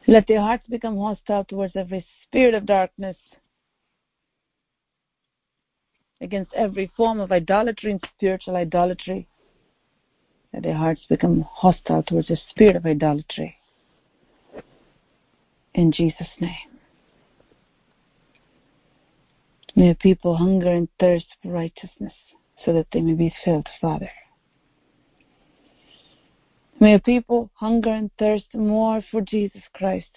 Let 0.07 0.27
their 0.29 0.41
hearts 0.41 0.69
become 0.69 0.97
hostile 0.97 1.45
towards 1.45 1.75
every 1.75 2.07
spirit 2.23 2.55
of 2.55 2.67
darkness, 2.67 3.17
against 6.21 6.53
every 6.55 6.91
form 6.97 7.21
of 7.21 7.33
idolatry 7.33 7.91
and 7.91 8.01
spiritual 8.15 8.57
idolatry. 8.57 9.29
Let 10.53 10.63
their 10.63 10.75
hearts 10.77 11.03
become 11.09 11.43
hostile 11.43 12.03
towards 12.03 12.29
the 12.29 12.39
spirit 12.51 12.77
of 12.77 12.87
idolatry. 12.87 13.57
In 15.75 15.93
Jesus' 15.93 16.29
name. 16.41 16.55
May 19.75 19.93
people 19.93 20.37
hunger 20.37 20.71
and 20.71 20.89
thirst 20.99 21.27
for 21.43 21.51
righteousness 21.51 22.15
so 22.65 22.73
that 22.73 22.87
they 22.93 23.03
may 23.03 23.13
be 23.13 23.35
filled, 23.45 23.69
Father. 23.81 24.11
May 26.79 26.99
people 26.99 27.51
hunger 27.55 27.91
and 27.91 28.11
thirst 28.19 28.45
more 28.55 29.03
for 29.11 29.23
Jesus 29.23 29.63
Christ. 29.73 30.11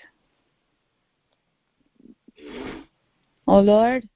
O 3.47 3.60
Lord 3.60 4.07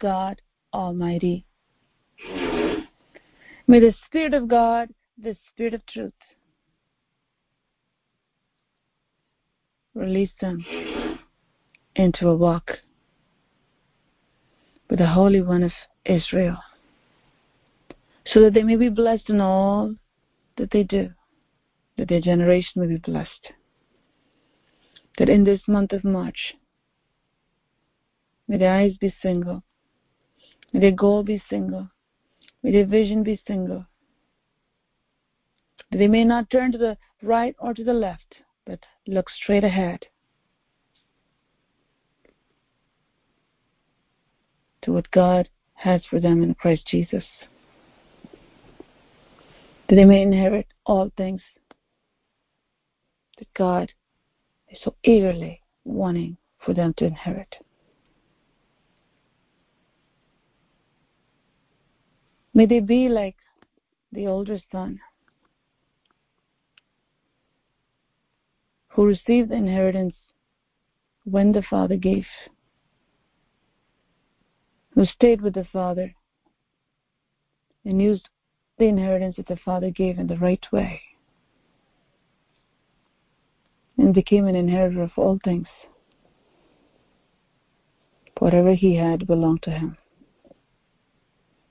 God 0.00 0.42
Almighty, 0.74 1.46
may 3.66 3.80
the 3.80 3.94
Spirit 4.06 4.34
of 4.34 4.48
God, 4.48 4.88
the 5.22 5.36
Spirit 5.52 5.74
of 5.74 5.86
truth, 5.86 6.12
release 9.94 10.30
them 10.40 10.64
into 11.94 12.28
a 12.28 12.36
walk 12.36 12.72
with 14.90 14.98
the 14.98 15.06
Holy 15.06 15.40
One 15.40 15.62
of 15.62 15.72
Israel, 16.04 16.58
so 18.26 18.40
that 18.42 18.54
they 18.54 18.62
may 18.62 18.76
be 18.76 18.88
blessed 18.88 19.30
in 19.30 19.40
all 19.40 19.94
that 20.56 20.70
they 20.70 20.82
do, 20.82 21.10
that 22.02 22.08
their 22.08 22.20
generation 22.20 22.80
will 22.80 22.88
be 22.88 22.96
blessed. 22.96 23.52
That 25.18 25.28
in 25.28 25.44
this 25.44 25.60
month 25.68 25.92
of 25.92 26.02
March, 26.02 26.54
may 28.48 28.56
their 28.56 28.74
eyes 28.74 28.96
be 28.96 29.14
single, 29.22 29.62
may 30.72 30.80
their 30.80 30.90
goal 30.90 31.22
be 31.22 31.40
single, 31.48 31.90
may 32.64 32.72
their 32.72 32.86
vision 32.86 33.22
be 33.22 33.40
single, 33.46 33.86
that 35.92 35.98
they 35.98 36.08
may 36.08 36.24
not 36.24 36.50
turn 36.50 36.72
to 36.72 36.78
the 36.78 36.98
right 37.22 37.54
or 37.60 37.72
to 37.72 37.84
the 37.84 37.92
left, 37.92 38.34
but 38.66 38.80
look 39.06 39.30
straight 39.30 39.62
ahead 39.62 40.06
to 44.80 44.92
what 44.92 45.08
God 45.12 45.48
has 45.74 46.02
for 46.10 46.18
them 46.18 46.42
in 46.42 46.54
Christ 46.54 46.84
Jesus. 46.88 47.26
That 49.88 49.94
they 49.94 50.04
may 50.04 50.22
inherit 50.22 50.66
all 50.84 51.12
things 51.16 51.42
that 53.42 53.54
God 53.54 53.92
is 54.70 54.78
so 54.84 54.94
eagerly 55.02 55.60
wanting 55.84 56.36
for 56.64 56.74
them 56.74 56.94
to 56.98 57.06
inherit. 57.06 57.56
May 62.54 62.66
they 62.66 62.78
be 62.78 63.08
like 63.08 63.34
the 64.12 64.28
older 64.28 64.58
son 64.70 65.00
who 68.90 69.06
received 69.06 69.48
the 69.50 69.56
inheritance 69.56 70.14
when 71.24 71.50
the 71.50 71.62
father 71.62 71.96
gave, 71.96 72.26
who 74.94 75.04
stayed 75.04 75.40
with 75.40 75.54
the 75.54 75.64
father 75.64 76.14
and 77.84 78.00
used 78.00 78.28
the 78.78 78.84
inheritance 78.84 79.34
that 79.36 79.48
the 79.48 79.56
father 79.56 79.90
gave 79.90 80.20
in 80.20 80.28
the 80.28 80.36
right 80.36 80.64
way 80.70 81.00
and 84.02 84.12
became 84.12 84.48
an 84.48 84.56
inheritor 84.56 85.02
of 85.02 85.12
all 85.16 85.38
things. 85.44 85.68
Whatever 88.40 88.74
he 88.74 88.96
had 88.96 89.28
belonged 89.28 89.62
to 89.62 89.70
him 89.70 89.96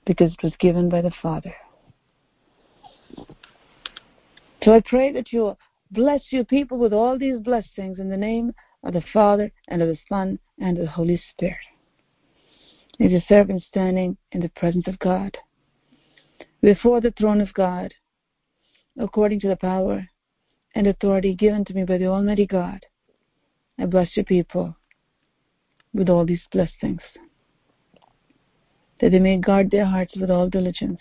because 0.06 0.32
it 0.32 0.42
was 0.42 0.54
given 0.58 0.88
by 0.88 1.02
the 1.02 1.12
Father. 1.22 1.54
So 4.64 4.72
I 4.72 4.80
pray 4.80 5.12
that 5.12 5.32
you 5.32 5.56
bless 5.90 6.22
your 6.30 6.44
people 6.44 6.78
with 6.78 6.92
all 6.92 7.18
these 7.18 7.38
blessings 7.38 7.98
in 7.98 8.08
the 8.08 8.16
name 8.16 8.54
of 8.82 8.94
the 8.94 9.04
Father 9.12 9.52
and 9.68 9.82
of 9.82 9.88
the 9.88 9.98
Son 10.08 10.38
and 10.58 10.78
of 10.78 10.84
the 10.84 10.90
Holy 10.90 11.22
Spirit. 11.30 11.58
As 12.98 13.10
your 13.10 13.20
servant 13.28 13.62
standing 13.62 14.16
in 14.32 14.40
the 14.40 14.48
presence 14.48 14.88
of 14.88 14.98
God, 14.98 15.36
before 16.62 17.00
the 17.00 17.12
throne 17.12 17.40
of 17.40 17.52
God, 17.52 17.92
according 18.98 19.40
to 19.40 19.48
the 19.48 19.56
power 19.56 20.08
and 20.74 20.86
authority 20.86 21.34
given 21.34 21.64
to 21.66 21.74
me 21.74 21.84
by 21.84 21.98
the 21.98 22.06
Almighty 22.06 22.46
God, 22.46 22.86
I 23.78 23.86
bless 23.86 24.16
your 24.16 24.24
people 24.24 24.76
with 25.92 26.08
all 26.08 26.24
these 26.24 26.46
blessings, 26.50 27.00
that 29.00 29.10
they 29.10 29.18
may 29.18 29.36
guard 29.36 29.70
their 29.70 29.84
hearts 29.84 30.14
with 30.16 30.30
all 30.30 30.48
diligence, 30.48 31.00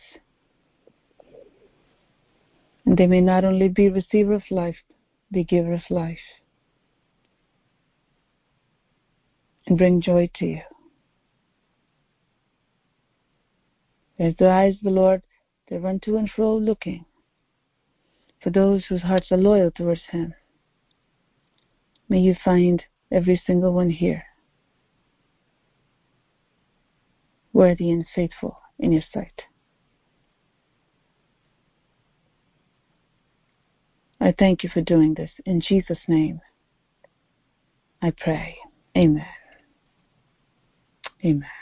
and 2.85 2.97
they 2.97 3.07
may 3.07 3.21
not 3.21 3.45
only 3.45 3.69
be 3.69 3.89
receiver 3.89 4.33
of 4.33 4.43
life, 4.49 4.77
be 5.31 5.43
giver 5.43 5.73
of 5.73 5.89
life, 5.89 6.19
and 9.67 9.77
bring 9.77 10.01
joy 10.01 10.29
to 10.35 10.45
you. 10.45 10.61
As 14.19 14.35
the 14.37 14.49
eyes 14.49 14.75
of 14.75 14.83
the 14.83 14.89
Lord, 14.89 15.21
they 15.67 15.77
run 15.77 15.99
to 16.01 16.17
and 16.17 16.29
fro 16.29 16.55
looking 16.57 17.05
for 18.41 18.49
those 18.49 18.85
whose 18.85 19.01
hearts 19.01 19.31
are 19.31 19.37
loyal 19.37 19.71
towards 19.71 20.01
Him. 20.11 20.33
May 22.09 22.19
you 22.19 22.35
find 22.43 22.83
every 23.11 23.41
single 23.45 23.73
one 23.73 23.89
here 23.89 24.23
worthy 27.53 27.91
and 27.91 28.05
faithful 28.15 28.57
in 28.79 28.91
your 28.91 29.03
sight. 29.13 29.43
I 34.19 34.33
thank 34.37 34.63
you 34.63 34.69
for 34.69 34.81
doing 34.81 35.15
this. 35.15 35.31
In 35.45 35.61
Jesus' 35.61 35.97
name, 36.07 36.41
I 38.01 38.11
pray. 38.11 38.57
Amen. 38.95 39.25
Amen. 41.25 41.60